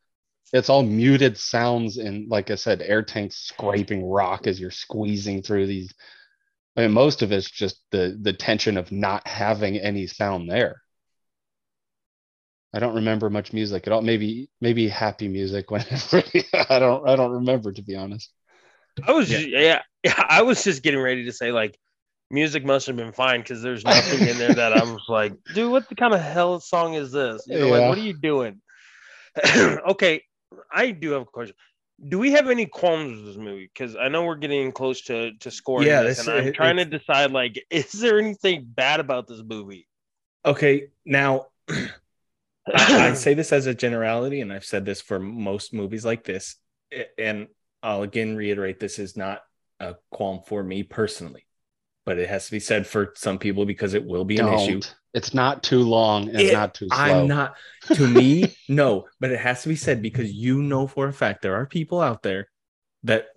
[0.53, 5.41] It's all muted sounds and like I said, air tanks scraping rock as you're squeezing
[5.43, 5.93] through these.
[6.77, 10.81] I mean, most of it's just the the tension of not having any sound there.
[12.73, 14.01] I don't remember much music at all.
[14.01, 16.23] Maybe maybe happy music whenever
[16.69, 18.31] I don't I don't remember to be honest.
[19.07, 19.39] I was, Yeah.
[19.39, 19.81] yeah.
[20.03, 21.77] yeah, I was just getting ready to say, like,
[22.29, 25.71] music must have been fine because there's nothing in there that I was like, dude,
[25.71, 27.45] what the kind of hell song is this?
[27.47, 27.89] You know, like, Yeah.
[27.89, 28.61] what are you doing?
[29.89, 30.23] okay,
[30.71, 31.55] I do have a question.
[32.07, 33.69] Do we have any qualms with this movie?
[33.73, 36.53] Because I know we're getting close to to scoring Yeah, this, this- and I'm it-
[36.55, 39.87] trying to decide, like, is there anything bad about this movie?
[40.45, 41.47] Okay, now
[42.73, 46.23] I, I say this as a generality, and I've said this for most movies like
[46.23, 46.55] this,
[47.17, 47.47] and
[47.83, 49.41] I'll again reiterate: this is not
[49.79, 51.45] a qualm for me personally,
[52.05, 54.81] but it has to be said for some people because it will be an issue.
[55.13, 56.97] It's not too long and It- not too slow.
[56.97, 57.55] I'm not
[57.93, 61.41] to me, no, but it has to be said because you know for a fact
[61.41, 62.47] there are people out there
[63.03, 63.27] that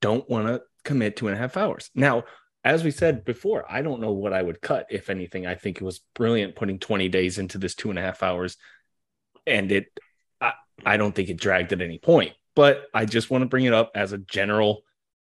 [0.00, 1.90] don't want to commit two and a half hours.
[1.94, 2.24] Now,
[2.64, 5.46] as we said before, I don't know what I would cut, if anything.
[5.46, 8.56] I think it was brilliant putting 20 days into this two and a half hours.
[9.46, 9.86] And it
[10.40, 10.52] I,
[10.84, 12.32] I don't think it dragged at any point.
[12.54, 14.82] But I just want to bring it up as a general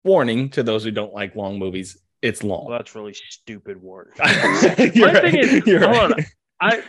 [0.04, 1.98] warning to those who don't like long movies.
[2.22, 2.66] It's long.
[2.68, 4.14] Well, that's really stupid word.
[4.18, 5.36] You're My thing right.
[5.36, 6.26] is- You're hold right.
[6.62, 6.84] I,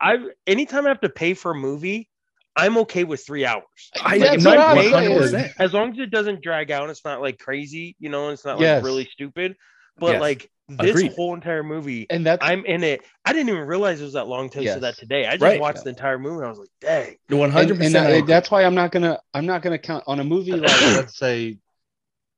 [0.00, 2.08] I, anytime I have to pay for a movie,
[2.56, 3.64] I'm okay with three hours.
[4.02, 5.52] I, That's no, what I'm 100%.
[5.58, 8.56] as long as it doesn't drag out, it's not like crazy, you know, it's not
[8.56, 8.84] like Yes.
[8.84, 9.56] really stupid.
[9.98, 10.20] But Yes.
[10.20, 11.12] like this Agreed.
[11.12, 13.02] whole entire movie, And that's I'm in it.
[13.24, 14.74] I didn't even realize it was that long till you Yes.
[14.74, 15.26] said that today.
[15.26, 15.60] I just Right.
[15.60, 16.36] watched the entire movie.
[16.36, 17.16] And I was like, dang.
[17.30, 18.08] Uh, one and, hundred and percent.
[18.08, 21.16] that- that's why I'm not gonna I'm not gonna count on a movie like let's
[21.18, 21.58] say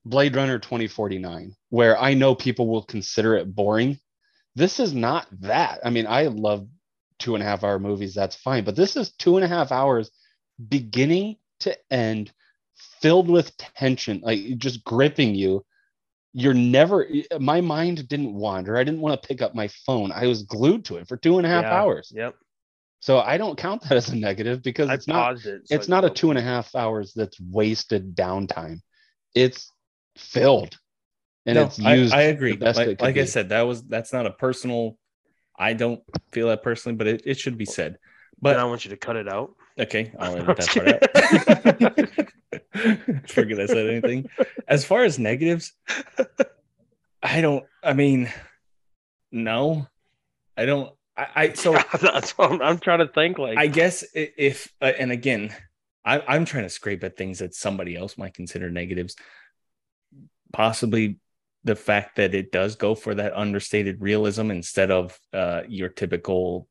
[0.05, 3.99] Blade Runner 2049, where I know people will consider it boring.
[4.55, 5.79] This is not that.
[5.83, 6.67] I mean, I love
[7.19, 9.71] two and a half hour movies, that's fine, but this is two and a half
[9.71, 10.11] hours
[10.69, 12.31] beginning to end,
[13.01, 15.65] filled with tension, like just gripping you.
[16.39, 18.77] You're never uh, my mind didn't wander.
[18.77, 20.11] I didn't want to pick up my phone.
[20.11, 21.81] I was glued to it for two and a half Yeah.
[21.81, 22.11] hours.
[22.15, 22.35] Yep.
[22.99, 25.67] So I don't count that as a negative because I it's not it.
[25.67, 28.81] so it's I not a two and a half hours that's wasted downtime.
[29.33, 29.71] It's
[30.15, 30.77] filled
[31.47, 32.13] and no, it's used.
[32.13, 32.51] I agree.
[32.51, 34.99] the best Like, could like I said, that was that's not a personal.
[35.57, 36.01] I don't
[36.33, 37.97] feel that personally, but it, it should be said.
[38.39, 39.55] But Then I want you to cut it out.
[39.79, 40.87] Okay, I'll edit that part
[43.13, 43.29] out.
[43.29, 44.29] Forget I said anything.
[44.67, 45.73] As far as negatives,
[47.21, 47.65] I don't.
[47.83, 48.31] I mean,
[49.31, 49.87] no,
[50.55, 50.91] I don't.
[51.15, 53.37] I, I so That's what I'm, I'm trying to think.
[53.37, 55.55] Like, I guess if uh, and again,
[56.05, 59.15] I, I'm trying to scrape at things that somebody else might consider negatives.
[60.53, 61.19] Possibly
[61.63, 66.67] the fact that it does go for that understated realism instead of uh, your typical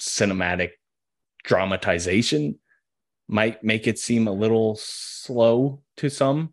[0.00, 0.70] cinematic
[1.44, 2.58] dramatization
[3.28, 6.52] might make it seem a little slow to some.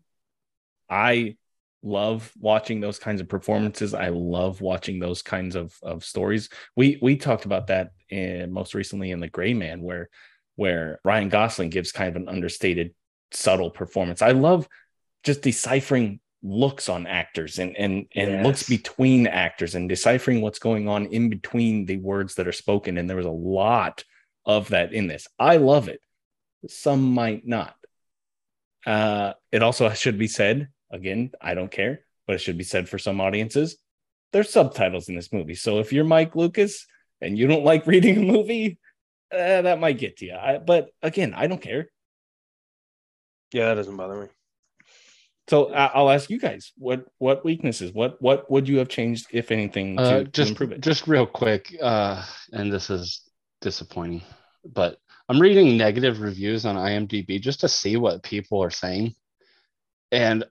[0.88, 1.36] I
[1.82, 3.94] love watching those kinds of performances.
[3.94, 6.48] I love watching those kinds of of stories.
[6.76, 10.08] We we talked about that in, most recently in The Gray Man, where
[10.56, 12.94] where Ryan Gosling gives kind of an understated,
[13.32, 14.20] subtle performance.
[14.20, 14.68] I love
[15.22, 18.46] just deciphering looks on actors and and and yes.
[18.46, 22.98] looks between actors and deciphering what's going on in between the words that are spoken.
[22.98, 24.04] And there was a lot
[24.46, 25.26] of that in this.
[25.38, 26.00] I love it.
[26.68, 27.74] Some might not.
[28.86, 32.88] Uh, it also should be said again, I don't care, but it should be said
[32.88, 33.76] for some audiences.
[34.32, 35.54] There's subtitles in this movie.
[35.54, 36.86] So if you're Mike Lucas
[37.20, 38.78] and you don't like reading a movie,
[39.32, 40.34] uh, that might get to you.
[40.34, 41.88] I, but again, I don't care.
[43.52, 44.28] Yeah, that doesn't bother me.
[45.48, 49.50] So I'll ask you guys what what weaknesses, what what would you have changed if
[49.50, 50.80] anything to, uh, just, to improve it?
[50.80, 53.22] Just real quick, uh, and this is
[53.60, 54.22] disappointing,
[54.64, 54.98] but
[55.28, 59.14] I'm reading negative reviews on IMDb just to see what people are saying,
[60.10, 60.44] and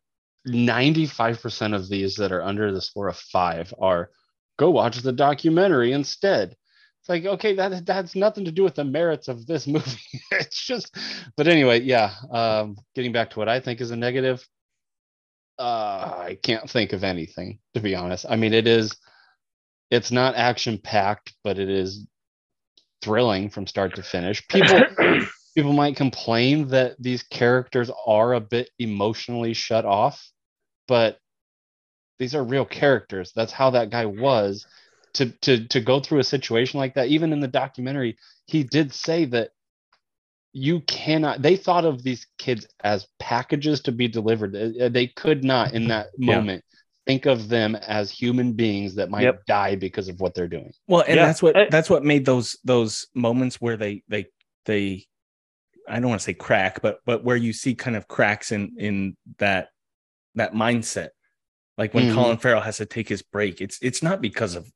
[0.47, 4.09] 95% of these that are under the score of five are
[4.57, 6.55] go watch the documentary instead.
[7.01, 10.21] It's like, okay, that, that has nothing to do with the merits of this movie.
[10.31, 10.95] it's just,
[11.37, 12.13] but anyway, yeah.
[12.31, 14.45] Um, getting back to what I think is a negative,
[15.57, 15.61] uh,
[16.17, 18.25] I can't think of anything, to be honest.
[18.29, 18.95] I mean, it is,
[19.89, 22.05] it's not action packed, but it is
[23.01, 24.45] thrilling from start to finish.
[24.49, 24.81] People,
[25.55, 30.31] people might complain that these characters are a bit emotionally shut off,
[30.87, 31.19] but
[32.17, 33.31] these are real characters.
[33.35, 34.65] That's how that guy was.
[35.13, 38.93] To to to go through a situation like that, even in the documentary, he did
[38.93, 39.49] say that
[40.53, 44.53] you cannot they thought of these kids as packages to be delivered
[44.91, 46.78] they could not in that moment yeah.
[47.09, 49.45] Think of them as human beings that might yep.
[49.47, 51.25] die because of what they're doing well and yeah.
[51.25, 54.25] that's what that's what made those those moments where they they
[54.65, 55.05] they
[55.89, 58.75] I don't want to say crack, but but where you see kind of cracks in
[58.77, 59.69] in that
[60.35, 61.09] that mindset.
[61.77, 64.69] Like when mm Colin Farrell has to take his break, it's it's not because of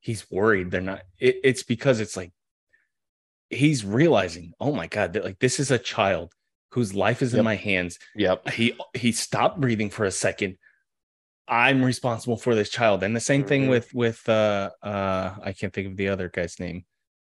[0.00, 0.70] he's worried.
[0.70, 1.02] They're not.
[1.18, 2.32] It, it's because it's like
[3.50, 6.32] he's realizing, oh my god, that like this is a child
[6.70, 7.40] whose life is yep.
[7.40, 7.98] in my hands.
[8.14, 8.50] Yep.
[8.50, 10.58] He he stopped breathing for a second.
[11.48, 13.02] I'm responsible for this child.
[13.02, 13.70] And the same thing mm-hmm.
[13.70, 16.84] with with uh uh I can't think of the other guy's name.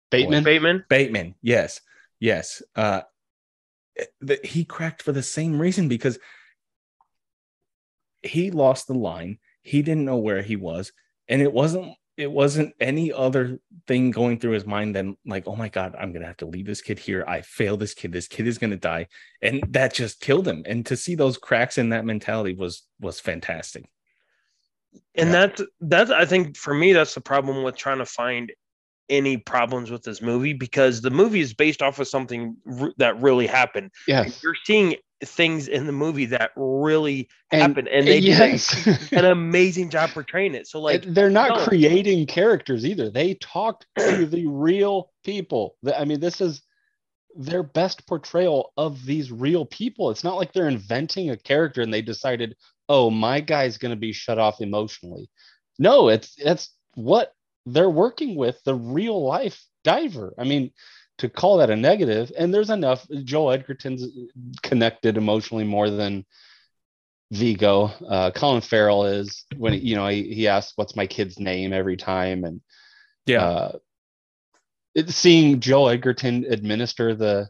[0.10, 0.44] Bateman.
[0.44, 0.86] Bateman.
[0.90, 1.36] Bateman.
[1.42, 1.82] Yes.
[2.20, 2.62] Yes.
[2.76, 3.02] Uh
[4.22, 6.20] that he cracked for the same reason because
[8.24, 9.40] he lost the line.
[9.62, 10.92] He didn't know where he was,
[11.28, 15.56] and it wasn't it wasn't any other thing going through his mind than like, oh
[15.56, 17.24] my god, I'm gonna have to leave this kid here.
[17.28, 18.12] I fail this kid.
[18.12, 19.08] This kid is gonna die,
[19.42, 20.64] and that just killed him.
[20.66, 23.90] And to see those cracks in that mentality was was fantastic.
[25.16, 25.48] And yeah.
[25.48, 28.52] that's that's I think for me that's the problem with trying to find
[29.10, 33.22] any problems with this movie because the movie is based off of something r- that
[33.22, 33.92] really happened.
[34.08, 38.84] Yeah, you're seeing things in the movie that really and, happened, and they yes.
[38.84, 40.68] did an amazing job portraying it.
[40.68, 41.66] So, like, they're not no.
[41.66, 45.76] creating characters either; they talked to the real people.
[45.96, 46.62] I mean, this is
[47.36, 50.10] their best portrayal of these real people.
[50.10, 52.56] It's not like they're inventing a character and they decided,
[52.90, 55.30] "Oh, my guy's going to be shut off emotionally."
[55.80, 57.34] No, it's that's what
[57.66, 60.34] they're working with the real life diver.
[60.38, 60.72] I mean,
[61.20, 63.08] to call that a negative, and there's enough.
[63.24, 64.08] Joel Edgerton's
[64.62, 66.26] connected emotionally more than
[67.32, 67.92] Viggo.
[68.08, 71.98] Uh, Colin Farrell is when you know he, he asks, "What's my kid's name?" every
[71.98, 72.62] time, and
[73.26, 73.72] yeah, uh,
[74.96, 77.50] it, seeing Joel Edgerton administer the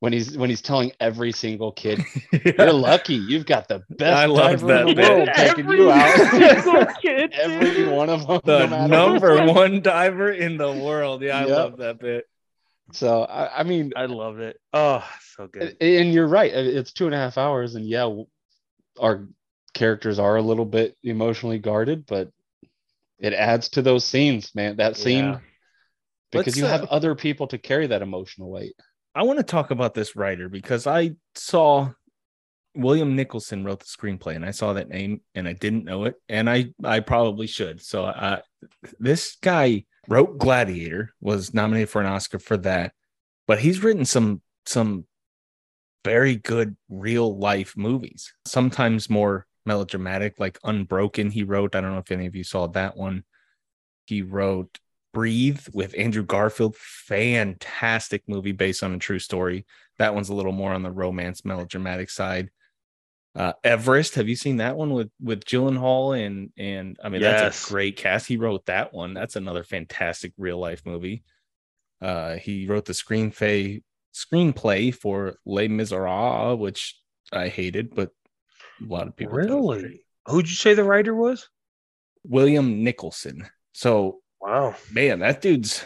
[0.00, 2.00] when he's when he's telling every single kid,
[2.44, 5.10] "You're lucky, you've got the best I love that in the bit.
[5.10, 10.56] world taking you out." kid, every one of them, the no number one diver in
[10.56, 11.22] the world.
[11.22, 11.48] Yeah, I yep.
[11.48, 12.26] love that bit.
[12.92, 14.60] So I, I, mean, I love it.
[14.74, 15.02] Oh,
[15.36, 15.76] so good.
[15.80, 16.52] And you're right.
[16.52, 18.14] It's two and a half hours, and yeah,
[19.00, 19.26] our
[19.72, 22.30] characters are a little bit emotionally guarded, but
[23.18, 24.76] it adds to those scenes, man.
[24.76, 25.38] That scene yeah.
[26.30, 28.74] because Let's, you have uh, other people to carry that emotional weight.
[29.14, 31.90] I want to talk about this writer because I saw
[32.74, 36.16] William Nicholson wrote the screenplay, and I saw that name and I didn't know it,
[36.28, 37.80] and I I probably should.
[37.80, 38.40] So uh,
[38.98, 42.92] this guy wrote Gladiator, was nominated for an Oscar for that,
[43.46, 45.06] but he's written some some
[46.04, 48.34] very good real life movies.
[48.44, 51.30] Sometimes more melodramatic, like Unbroken.
[51.30, 51.74] He wrote.
[51.74, 53.24] I don't know if any of you saw that one.
[54.06, 54.78] He wrote
[55.14, 59.64] Breathe with Andrew Garfield, fantastic movie based on a true story.
[59.98, 62.50] That one's a little more on the romance melodramatic side.
[63.34, 67.40] Uh, Everest, have you seen that one with with Gyllenhaal and and I mean yes.
[67.40, 68.26] that's a great cast.
[68.26, 69.14] He wrote that one.
[69.14, 71.24] That's another fantastic real life movie.
[72.00, 73.82] Uh, he wrote the screenplay
[74.14, 77.00] screenplay for Les Miserables, which
[77.32, 78.10] I hated, but
[78.80, 81.48] a lot of people really Who'd you say the writer was?
[82.24, 83.48] William Nicholson.
[83.72, 84.74] So Wow.
[84.92, 85.84] man, that dude's.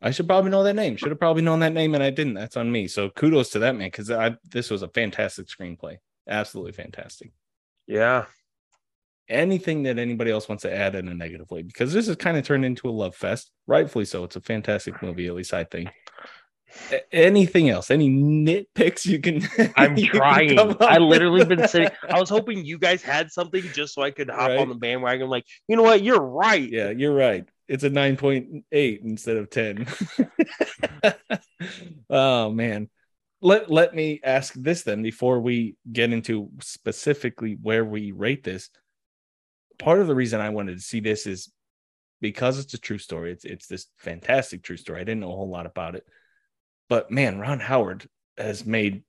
[0.00, 0.96] I should probably know that name.
[0.96, 2.34] Should have probably known that name, and I didn't.
[2.34, 2.86] That's on me.
[2.86, 5.96] So kudos to that man because I this was a fantastic screenplay.
[6.28, 7.32] Absolutely fantastic.
[7.86, 8.26] Yeah.
[9.28, 12.36] Anything that anybody else wants to add in a negative way because this has kind
[12.38, 14.24] of turned into a love fest, rightfully so.
[14.24, 15.90] It's a fantastic movie, at least I think.
[16.92, 17.90] A- anything else?
[17.90, 19.42] Any nitpicks you can?
[19.76, 20.56] I'm you trying.
[20.56, 21.90] come up I literally been sitting.
[22.08, 24.58] I was hoping you guys had something just so I could hop Right.
[24.58, 25.28] on the bandwagon.
[25.28, 26.02] Like, you know what?
[26.02, 26.66] You're right.
[26.70, 27.44] Yeah, you're right.
[27.68, 29.86] It's a 9.8 instead of 10.
[32.10, 32.88] oh man.
[33.40, 38.70] Let let me ask this then before we get into specifically where we rate this.
[39.78, 41.52] Part of the reason I wanted to see this is
[42.20, 43.30] because it's a true story.
[43.30, 45.00] It's it's this fantastic true story.
[45.00, 46.04] I didn't know a whole lot about it.
[46.88, 49.04] But man, Ron Howard has made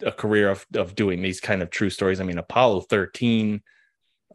[0.00, 2.20] a career of of doing these kind of true stories.
[2.20, 3.62] I mean, Apollo 13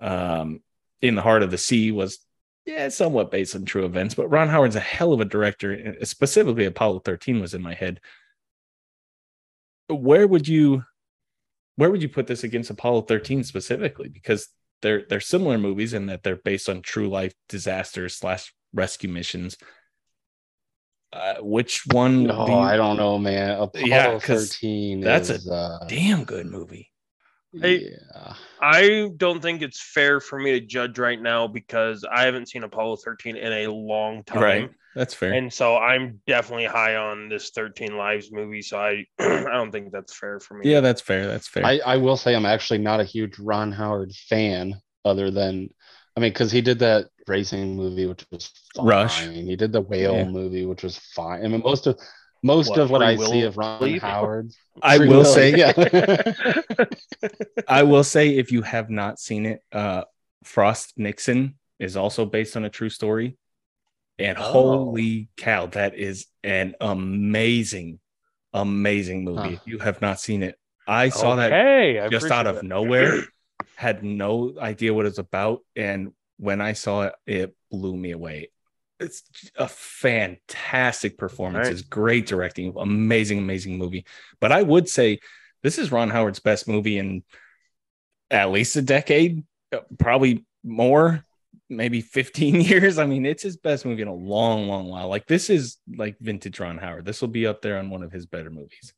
[0.01, 0.59] um
[1.01, 2.19] in the heart of the sea was
[2.69, 5.95] yeah, somewhat based on true events, but Ron Howard's a hell of a director.
[6.05, 7.99] Specifically, Apollo 13 was in my head.
[9.87, 10.83] Where would you
[11.77, 14.07] where would you put this against Apollo 13 specifically?
[14.09, 14.49] Because
[14.81, 19.57] they're they're similar movies in that they're based on true life disasters slash rescue missions.
[21.11, 22.25] Uh, which one?
[22.25, 23.59] No, do you- I don't know, man.
[23.59, 26.88] Apollo Yeah, 'cause 13 that's a uh, damn good movie.
[27.53, 28.33] Hey, yeah.
[28.61, 32.63] I don't think it's fair for me to judge right now because I haven't seen
[32.63, 34.41] Apollo 13 in a long time.
[34.41, 34.69] Right.
[34.95, 35.33] That's fair.
[35.33, 38.61] And so I'm definitely high on this 13 Lives movie.
[38.61, 40.65] So I, I don't think that's fair for me.
[40.65, 41.27] yeah, that's fair.
[41.27, 41.63] That's fair.
[41.65, 44.75] I, I will say I'm actually not a huge Ron Howard fan,
[45.05, 45.69] other than,
[46.17, 48.85] I mean, because he did that racing movie, which was fine.
[48.85, 49.29] Rush.
[49.45, 50.25] He did the whale Yeah.
[50.25, 51.45] movie, which was fine.
[51.45, 51.99] I mean, most of
[52.43, 54.01] most What, of what I Will see of Ron Leave?
[54.01, 55.73] Howard, I will Will, say, yeah.
[57.67, 60.03] I will say if you have not seen it, uh
[60.43, 63.37] Frost Nixon is also based on a true story.
[64.17, 64.41] And Oh.
[64.41, 67.99] holy cow, that is an amazing,
[68.53, 69.41] amazing movie.
[69.41, 69.49] Huh.
[69.55, 70.55] If you have not seen it,
[70.87, 72.67] I saw that okay, I just out of appreciate it.
[72.67, 73.23] nowhere,
[73.75, 75.61] had no idea what it's about.
[75.75, 78.49] And when I saw it, it blew me away.
[78.99, 79.23] It's
[79.57, 81.67] a fantastic performance.
[81.67, 81.73] Right.
[81.73, 84.05] It's great directing, amazing, amazing movie.
[84.39, 85.19] But I would say
[85.63, 87.23] this is Ron Howard's best movie in
[88.29, 89.43] at least a decade,
[89.73, 91.25] uh, probably more,
[91.69, 92.97] maybe 15 years.
[92.97, 95.07] I mean, it's his best movie in a long, long while.
[95.07, 97.05] Like this is like vintage Ron Howard.
[97.05, 98.93] This will be up there on one of his better movies.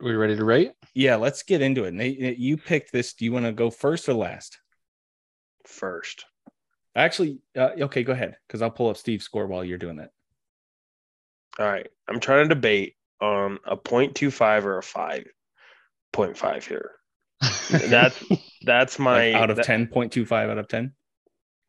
[0.00, 0.72] we ready to rate?
[0.94, 1.94] Yeah, let's get into it.
[1.94, 3.14] Nate, Nate, you picked this.
[3.14, 4.58] Do you want to go first or last?
[5.66, 6.26] first.
[6.94, 10.10] Actually, uh, okay, go ahead because I'll pull up Steve's score while you're doing that.
[11.58, 11.88] All right.
[12.08, 16.90] I'm trying to debate on a 0.25 or a 5.5 here.
[17.88, 18.22] That's
[18.64, 20.92] that's my Like out of that- 10.25 out of 10.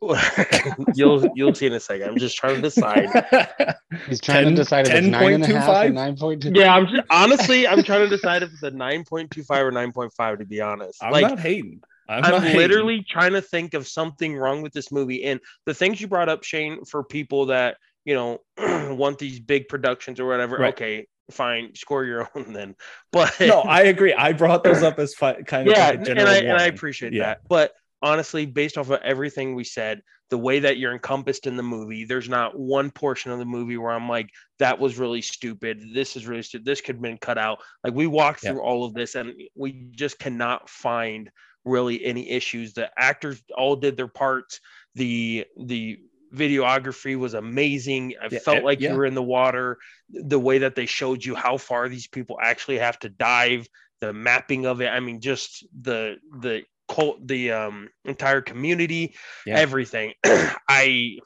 [0.95, 2.09] you'll you'll see in a second.
[2.09, 3.07] I'm just trying to decide.
[4.07, 5.93] He's trying 10 to decide if it's nine and a half or 10.25?
[5.93, 6.51] nine point two.
[6.53, 10.45] Yeah, I'm just, honestly I'm trying to decide if it's a 9.25 or 9.5 to
[10.45, 11.01] be honest.
[11.01, 11.81] I'm like not hating.
[12.09, 15.23] I'm, I'm, literally trying to think of something wrong with this movie.
[15.23, 18.39] And the things you brought up, Shane, for people that, you know,
[18.95, 20.73] want these big productions or whatever, Right.
[20.73, 22.75] okay, fine, score your own then.
[23.11, 24.13] But No, I agree.
[24.13, 26.57] I brought those up as fi- kind of yeah, like a and general I and
[26.57, 27.25] I appreciate Yeah.
[27.25, 27.39] that.
[27.47, 31.63] But honestly, based off of everything we said, the way that you're encompassed in the
[31.63, 35.81] movie, there's not one portion of the movie where I'm like, that was really stupid.
[35.93, 36.65] This is really stupid.
[36.65, 37.59] This could have been cut out.
[37.83, 38.51] Like we walked Yeah.
[38.51, 41.29] through all of this and we just cannot find
[41.65, 42.73] really any issues.
[42.73, 44.59] The actors all did their parts.
[44.95, 45.99] The the
[46.33, 48.15] videography was amazing.
[48.21, 48.89] I Yeah, felt eh, like yeah.
[48.89, 49.77] you were in the water.
[50.09, 53.67] The way that they showed you how far these people actually have to dive,
[54.01, 54.87] the mapping of it.
[54.87, 59.57] I mean, just the the cult, the um entire community, Yeah.
[59.57, 60.13] everything.
[60.23, 61.17] I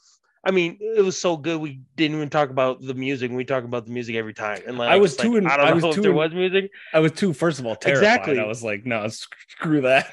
[0.47, 1.59] I mean, it was so good.
[1.59, 3.29] We didn't even talk about the music.
[3.31, 4.61] We talk about the music every time.
[4.65, 6.13] And like, I was too like, in- I don't I know was if too there
[6.13, 6.71] was music.
[6.93, 8.01] I was too, first of all, terrified.
[8.01, 8.39] Exactly.
[8.39, 10.07] I was like, no, screw that.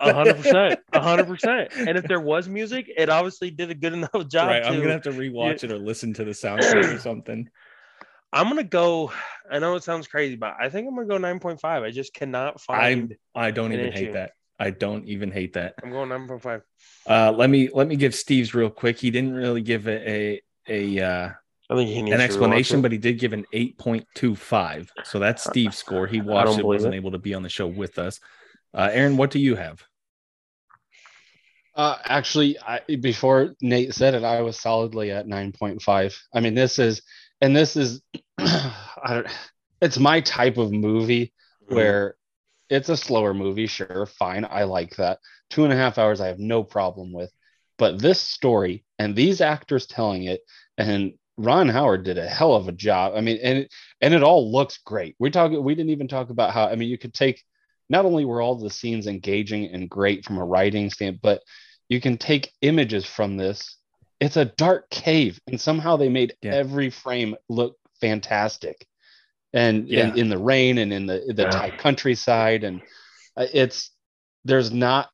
[0.00, 1.72] A hundred percent, a hundred percent.
[1.76, 4.50] And if there was music, it obviously did a good enough job.
[4.50, 4.64] Right.
[4.64, 7.50] I'm to- gonna have to rewatch it or listen to the soundtrack or something.
[8.32, 9.12] I'm gonna go.
[9.50, 11.64] I know it sounds crazy, but I think I'm gonna go 9.5.
[11.64, 13.16] I just cannot I find.
[13.34, 14.30] I don't an even hate that.
[14.58, 15.74] I don't even hate that.
[15.82, 16.62] I'm going 9.5.
[17.08, 18.98] Uh, let me let me give Steve's real quick.
[18.98, 21.30] He didn't really give a a, a uh,
[21.70, 24.88] I think he needs an explanation, but he did give an 8.25.
[25.04, 26.06] So that's Steve's score.
[26.06, 26.98] He watched it, wasn't it.
[26.98, 28.20] able to be on the show with us.
[28.74, 29.82] Uh, Aaron, what do you have?
[31.74, 36.14] Uh, actually, I, before Nate said it, I was solidly at 9.5.
[36.34, 37.02] I mean, this is,
[37.40, 38.02] and this is,
[38.38, 38.74] I
[39.08, 39.26] don't,
[39.80, 41.32] it's my type of movie
[41.70, 41.74] Mhm.
[41.74, 42.16] where
[42.72, 44.46] it's a slower movie, sure, fine.
[44.48, 45.18] I like that.
[45.50, 47.30] Two and a half hours, I have no problem with.
[47.78, 50.40] But this story and these actors telling it,
[50.78, 53.14] and Ron Howard did a hell of a job.
[53.16, 55.16] I mean, and it, and it all looks great.
[55.18, 55.50] We talk.
[55.52, 56.66] We didn't even talk about how.
[56.66, 57.42] I mean, you could take.
[57.88, 61.42] Not only were all the scenes engaging and great from a writing standpoint, but
[61.88, 63.76] you can take images from this.
[64.20, 66.54] It's a dark cave, and somehow they made Yeah.
[66.54, 68.86] every frame look fantastic.
[69.52, 70.08] And Yeah.
[70.08, 71.50] in, in the rain and in the the Yeah.
[71.50, 72.80] Thai countryside, and
[73.36, 73.90] uh, it's
[74.44, 75.10] there's not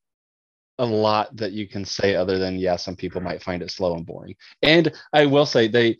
[0.81, 3.97] a lot that you can say other than yeah, some people might find it slow
[3.97, 4.37] and boring.
[4.63, 5.99] And I will say they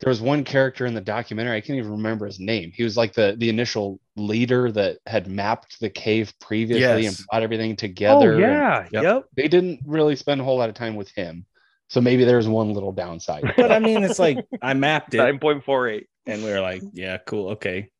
[0.00, 2.72] there was one character in the documentary, I can't even remember his name.
[2.74, 7.42] He was like the the initial leader that had mapped the cave previously and brought
[7.42, 8.32] everything together.
[8.32, 8.88] Oh and yeah.
[8.92, 9.02] Yep.
[9.02, 9.24] Yep.
[9.36, 11.44] They didn't really spend a whole lot of time with him.
[11.88, 13.44] So maybe there's one little downside.
[13.58, 16.08] But I mean, it's like I mapped it, Nine point four eight.
[16.26, 17.90] And we were like, yeah, cool, okay.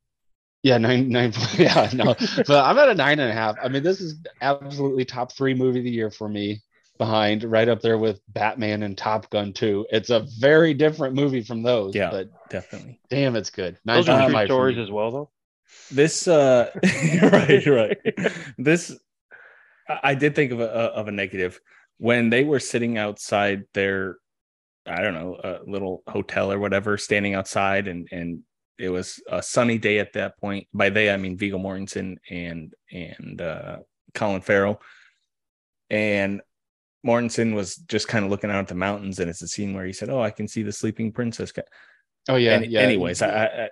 [0.63, 1.33] Yeah, nine nine.
[1.59, 2.15] Yeah, no,
[2.47, 3.57] but I'm at a nine and a half.
[3.63, 6.63] I mean, this is absolutely top three movie of the year for me.
[6.97, 9.89] Behind, right up there with Batman and Top Gun 2.
[9.91, 11.93] It's a very different movie from those.
[11.93, 12.09] Yeah.
[12.09, 13.01] but Definitely.
[13.11, 13.79] damn, it's good.
[13.85, 14.83] Those are 9.5 true for stories me.
[14.85, 15.31] as well, though.
[15.91, 16.71] This, uh,
[17.33, 17.99] right, right.
[18.59, 18.97] This,
[19.89, 21.59] I I did think of a of a negative
[21.99, 24.19] when they were sitting outside their,
[24.87, 28.41] I don't know, a little hotel or whatever, standing outside, and and
[28.79, 30.67] it was a sunny day at that point.
[30.73, 33.79] By they, I mean Viggo Mortensen and and uh,
[34.15, 34.81] Colin Farrell,
[35.91, 36.41] and
[37.07, 39.87] Mortensen was just kind of looking out at the mountains, and it's a scene where
[39.87, 41.53] he said, "Oh, I can see the sleeping princess."
[42.29, 42.81] Oh yeah, Any- yeah.
[42.81, 43.69] Anyways, I, I,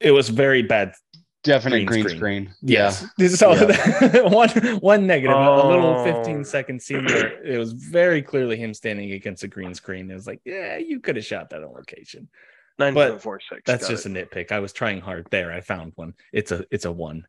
[0.00, 0.94] it was very bad
[1.42, 2.18] definite green green, screen.
[2.18, 2.54] screen.
[2.62, 3.06] Yes.
[3.38, 3.50] So
[4.28, 4.48] one
[4.80, 6.04] one negative, a- a little Oh.
[6.04, 10.10] 15 second scene where it was very clearly him standing against a green screen.
[10.10, 12.28] It was like, yeah, you could have shot that on location.
[12.78, 13.62] Nine point four six.
[13.66, 14.52] That's just a nitpick.
[14.52, 15.52] I was trying hard there.
[15.52, 16.14] I found one.
[16.32, 17.26] It's a it's a one.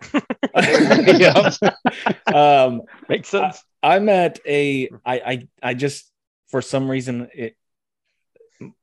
[0.54, 1.50] yeah.
[2.32, 3.62] um makes sense.
[3.82, 6.10] I'm at a I I I just
[6.48, 7.56] for some reason it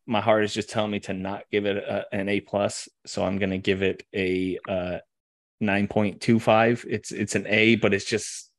[0.05, 3.23] my heart is just telling me to not give it a, an A plus, so
[3.23, 4.97] I'm gonna give it a uh
[5.61, 6.85] 9.25.
[6.89, 8.49] It's it's an A, but it's just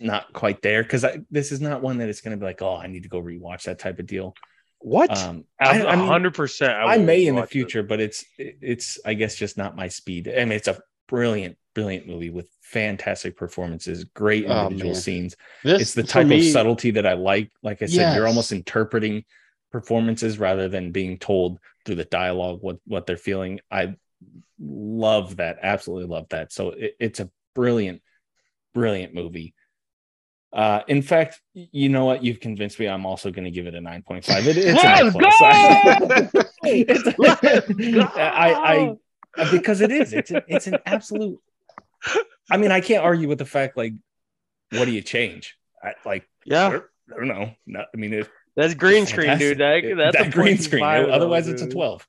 [0.00, 2.86] not quite there because this is not one that it's gonna be like, oh, I
[2.86, 4.34] need to go rewatch that type of deal.
[4.80, 5.10] what?
[5.16, 6.72] Um, I, I mean, hundred percent.
[6.74, 10.28] I may in the future, but it's it's I guess just not my speed.
[10.28, 15.00] I mean, it's a brilliant, brilliant movie with fantastic performances, great Oh, individual man.
[15.00, 17.50] scenes This it's the type me- of subtlety that I like.
[17.62, 18.16] Like I said, Yes.
[18.16, 19.24] you're almost interpreting
[19.70, 23.60] performances rather than being told through the dialogue what what they're feeling.
[23.70, 23.96] I
[24.60, 26.52] love that, absolutely love that.
[26.52, 28.02] So it, it's a brilliant,
[28.74, 29.54] brilliant movie.
[30.52, 32.24] Uh, in fact, you know what?
[32.24, 32.88] You've convinced me.
[32.88, 34.46] I'm also going to give it a 9.5.
[34.46, 36.46] It, it's an A Let's plus.
[36.64, 38.00] It's- Let's go!
[38.16, 38.96] I,
[39.36, 40.12] I, because it is.
[40.14, 41.38] It's an, it's an absolute.
[42.50, 43.76] I mean, I can't argue with the fact.
[43.76, 43.92] Like,
[44.70, 45.56] what do you change?
[45.82, 46.78] I, like, yeah,
[47.12, 47.50] I don't know.
[47.66, 48.28] No, I mean, it,
[48.58, 49.84] that's green screen, fantastic.
[49.84, 49.98] dude.
[49.98, 50.82] That, that's that a green screen.
[50.82, 52.06] 0.5 Otherwise, though, it's a 12.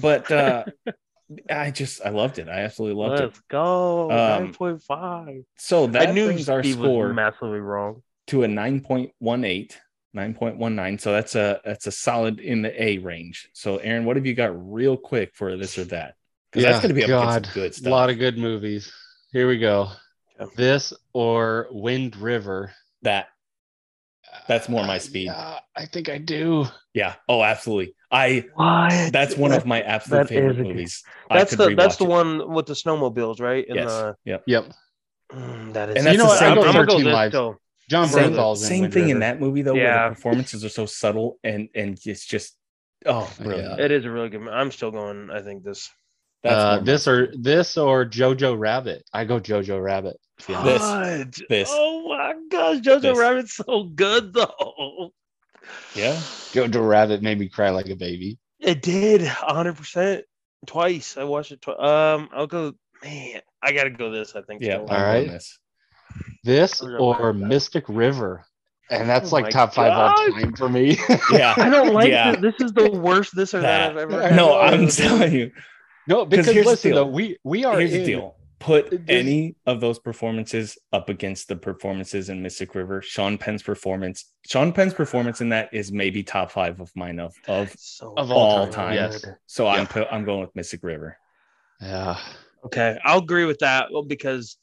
[0.00, 0.64] But uh,
[1.50, 2.48] I just, I loved it.
[2.48, 3.44] I absolutely loved Let's it.
[3.48, 4.10] go.
[4.10, 5.44] Um, Nine point five.
[5.56, 8.02] So that I knew brings our score massively wrong.
[8.28, 11.00] to a 9.18, 9.19.
[11.00, 13.48] So that's a that's a solid in the A range.
[13.52, 16.14] So Aaron, what have you got real quick for this or that?
[16.50, 17.80] Because that's going to be up against God, some good stuff.
[17.80, 17.90] a stuff.
[17.90, 18.92] lot of good movies.
[19.32, 19.88] Here we go.
[20.38, 20.46] Yeah.
[20.56, 22.72] This or Wind River.
[23.02, 23.26] that
[24.48, 25.26] That's more my speed.
[25.26, 26.66] Yeah, I think I do.
[26.92, 27.14] Yeah.
[27.28, 27.94] Oh, absolutely.
[28.10, 29.12] I What?
[29.12, 31.02] that's one of my absolute that favorite is movies.
[31.30, 32.08] That's the that's rewatch the it.
[32.08, 33.64] one with the snowmobiles, right?
[33.66, 33.88] In Yes.
[33.90, 34.42] the- Yep.
[34.46, 34.64] Yep.
[35.32, 35.96] Mm, that is.
[35.96, 36.38] And that's You know the what?
[36.38, 36.68] same I go thing.
[36.68, 37.58] I'm gonna go 13 this lives.
[37.90, 40.08] Jon Same, Bernthal's in same Wind thing in that movie though, where Yeah.
[40.08, 42.56] the performances are so subtle and and it's just
[43.06, 43.78] oh brilliant.
[43.78, 43.84] Yeah.
[43.84, 44.40] It is a really good.
[44.42, 45.30] mo- I'm still going.
[45.30, 45.90] I think this.
[46.44, 49.02] That's Uh, this or this or Jojo Rabbit.
[49.12, 50.16] I go Jojo Rabbit.
[50.40, 50.52] to.
[50.62, 51.42] This.
[51.48, 51.68] This.
[51.72, 53.18] Oh my gosh, Jojo This.
[53.18, 55.12] Rabbit's so good though.
[55.94, 56.12] yeah.
[56.52, 58.38] Jojo Rabbit made me cry like a baby.
[58.60, 60.24] It did 100 percent
[60.66, 61.16] twice.
[61.16, 61.62] I watched it.
[61.62, 62.74] Twi- um, I'll go.
[63.02, 64.10] Man, I gotta go.
[64.10, 64.36] This.
[64.36, 64.62] I think.
[64.62, 64.74] Yeah.
[64.84, 64.90] still.
[64.90, 65.30] I'm All going right.
[65.30, 65.58] This.
[66.44, 68.44] This or Mystic River.
[68.90, 70.98] And that's Oh like top five all time for me.
[71.32, 71.54] Yeah.
[71.56, 72.32] I don't like Yeah.
[72.36, 72.54] this.
[72.58, 74.34] This is the worst this or that, That- I've ever.
[74.36, 74.74] No, had.
[74.74, 75.50] I'm telling you.
[76.08, 77.04] No, because here's the listen deal.
[77.04, 78.36] though, we we are Here's the deal.
[78.60, 83.02] Put It- any of those performances up against the performances in Mystic River.
[83.02, 84.32] Sean Penn's performance.
[84.46, 88.30] Sean Penn's performance in that is maybe top five of mine of of So Of
[88.30, 88.72] all all time.
[88.72, 89.24] time, yes.
[89.46, 90.04] So I'm Yeah.
[90.10, 91.18] I'm going with Mystic River.
[91.80, 92.18] Yeah.
[92.64, 93.88] Okay, I'll agree with that.
[93.92, 94.56] Well, because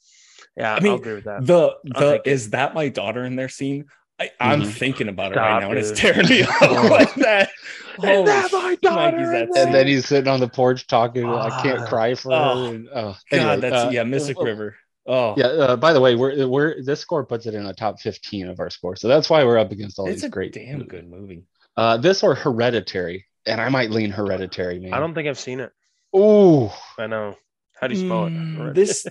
[0.56, 1.46] yeah, I mean, I'll agree with that.
[1.46, 2.30] The the take it.
[2.30, 3.84] is that my daughter in their scene?
[4.22, 4.72] I, I'm Mhm.
[4.72, 5.98] thinking about it Stop, right now, and it's dude.
[5.98, 7.50] tearing me up like that.
[7.98, 11.26] Holy that my daughter Mikey's that And then he's sitting on the porch talking.
[11.28, 11.86] I can't Ah.
[11.86, 12.68] cry for Oh.
[12.68, 12.74] her.
[12.74, 14.76] And, oh, God, anyway, that's uh, yeah, Mystic uh, River.
[15.06, 15.46] Oh, Yeah.
[15.46, 18.60] Uh, by the way, we're we're this score puts it in the top 15 of
[18.60, 20.52] our score, so that's why we're up against all it's these a great.
[20.52, 20.88] damn movies.
[20.90, 21.42] good movie.
[21.76, 24.92] Uh, this or Hereditary, and I might lean Hereditary, man.
[24.94, 25.72] I don't think I've seen it.
[26.14, 27.36] Oh, I know.
[27.80, 28.74] How do you spell Mm, it?
[28.74, 29.06] This,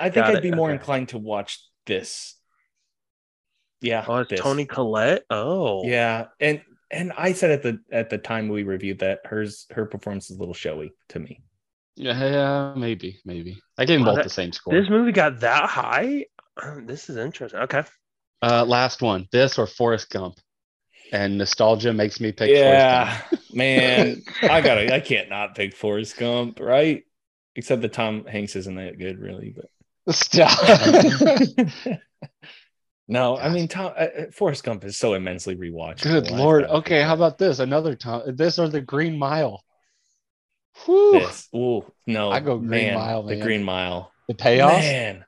[0.00, 0.78] I think I'd it, be more okay.
[0.78, 2.34] inclined to watch this.
[3.80, 4.40] Yeah, Oh, it's this.
[4.40, 5.24] Toni Collette.
[5.30, 6.60] Oh, Yeah, and
[6.90, 10.36] and I said at the at the time we reviewed that hers her performance is
[10.36, 11.42] a little showy to me.
[11.96, 13.58] yeah, maybe, maybe.
[13.76, 14.72] I gave them Well, both that- the same score.
[14.74, 16.26] This movie got that high.
[16.86, 17.60] This is interesting.
[17.60, 17.84] Okay.
[18.42, 20.34] Uh, last one, this or Forrest Gump,
[21.12, 23.20] and nostalgia makes me pick Forrest yeah,
[23.52, 27.04] man, I gotta I can't not pick Forrest Gump, right?
[27.54, 29.54] Except that Tom Hanks isn't that good, really.
[29.54, 29.66] But
[30.06, 30.16] Gump.
[30.16, 31.98] Stop.
[33.08, 36.02] no, I mean Tom uh, uh, Forrest Gump is so immensely rewatchable.
[36.02, 36.64] Good lord.
[36.64, 37.58] Okay, how about this?
[37.58, 38.36] Another time.
[38.36, 39.64] This or the Green Mile.
[40.84, 41.12] Whew.
[41.20, 41.48] this?
[41.54, 43.36] Ooh, no, I go Green man, Mile, The.
[43.36, 44.12] Green Mile.
[44.28, 44.80] The payoff.
[44.80, 45.24] Man.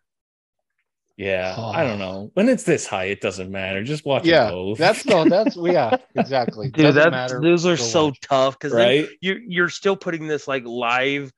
[1.16, 2.31] Yeah, I don't know.
[2.32, 3.85] When it's this high, it doesn't matter.
[3.85, 4.78] Just watch them Yeah, both.
[4.78, 5.24] that's no.
[5.28, 6.70] That's yeah, exactly.
[6.70, 7.43] Dude, Doesn't that matter.
[7.43, 8.20] those are so watch.
[8.20, 9.07] tough because right.
[9.20, 11.31] you're you're still putting this like live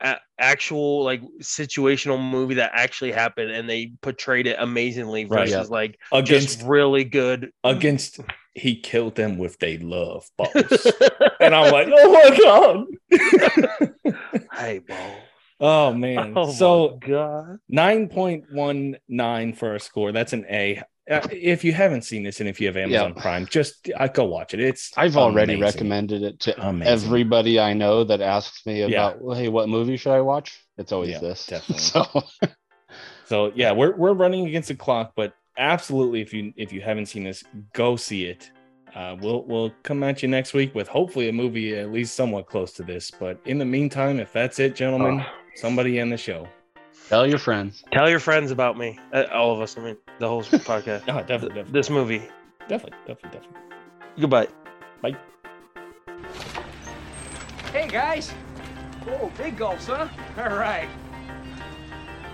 [0.00, 5.48] a- actual like situational movie that actually happened and they portrayed it amazingly Right.
[5.48, 8.20] versus like Against just really good against
[8.54, 10.52] he killed them with they love boss.
[11.40, 12.36] and I'm like, oh my
[13.12, 13.84] god.
[14.54, 14.96] hey bro
[15.60, 16.32] oh man.
[16.36, 20.12] oh so my god 9.19 for our score.
[20.12, 20.82] That's an A.
[21.10, 24.24] Uh, if you haven't seen this and if you have Amazon Prime, just uh, go
[24.24, 24.60] watch it.
[24.60, 26.92] It's I've already recommended it to Amazing.
[26.92, 28.86] everybody I know that asks me Yeah.
[29.08, 30.60] about, well, hey, what movie should I watch?
[30.76, 31.46] It's always Yeah, this.
[31.46, 31.84] definitely.
[32.44, 32.50] So
[33.24, 37.06] So yeah, we're we're running against the clock, but absolutely, if you if you haven't
[37.06, 38.50] seen this, go see it.
[38.94, 42.46] Uh, we'll we'll come at you next week with hopefully a movie at least somewhat
[42.46, 43.10] close to this.
[43.10, 45.32] But in the meantime, if that's it, gentlemen, Oh.
[45.56, 46.48] somebody end the show.
[47.08, 47.84] Tell your friends.
[47.92, 51.14] tell your friends about me uh, all of us i mean the whole podcast No,
[51.20, 52.22] definitely, definitely, this movie
[52.68, 53.58] definitely, definitely, definitely.
[54.20, 54.48] goodbye
[55.00, 55.16] Bye.
[57.72, 58.32] Hey guys!
[59.06, 60.08] Oh, big gulps, huh?
[60.38, 60.88] All right.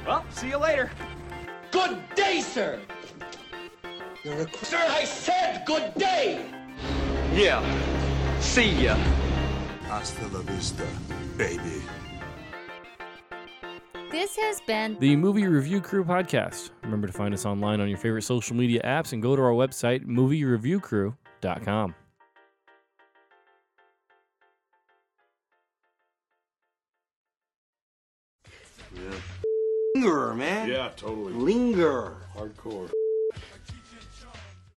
[0.07, 0.91] Well, see you later.
[1.71, 2.81] Good day, sir.
[4.25, 4.79] You're a sir.
[4.89, 6.47] I said good day.
[7.35, 7.61] Yeah.
[8.41, 8.95] See ya.
[9.89, 10.87] Hasta la vista,
[11.37, 11.83] baby.
[14.15, 16.71] This has been The Movie Review Crew podcast.
[16.85, 19.51] Remember to find us online on your favorite social media apps and go to our
[19.51, 21.95] website, moviereviewcrew.com.
[29.97, 30.69] Linger, man.
[30.69, 31.33] Yeah, totally.
[31.33, 32.13] Linger.
[32.37, 32.93] Hardcore.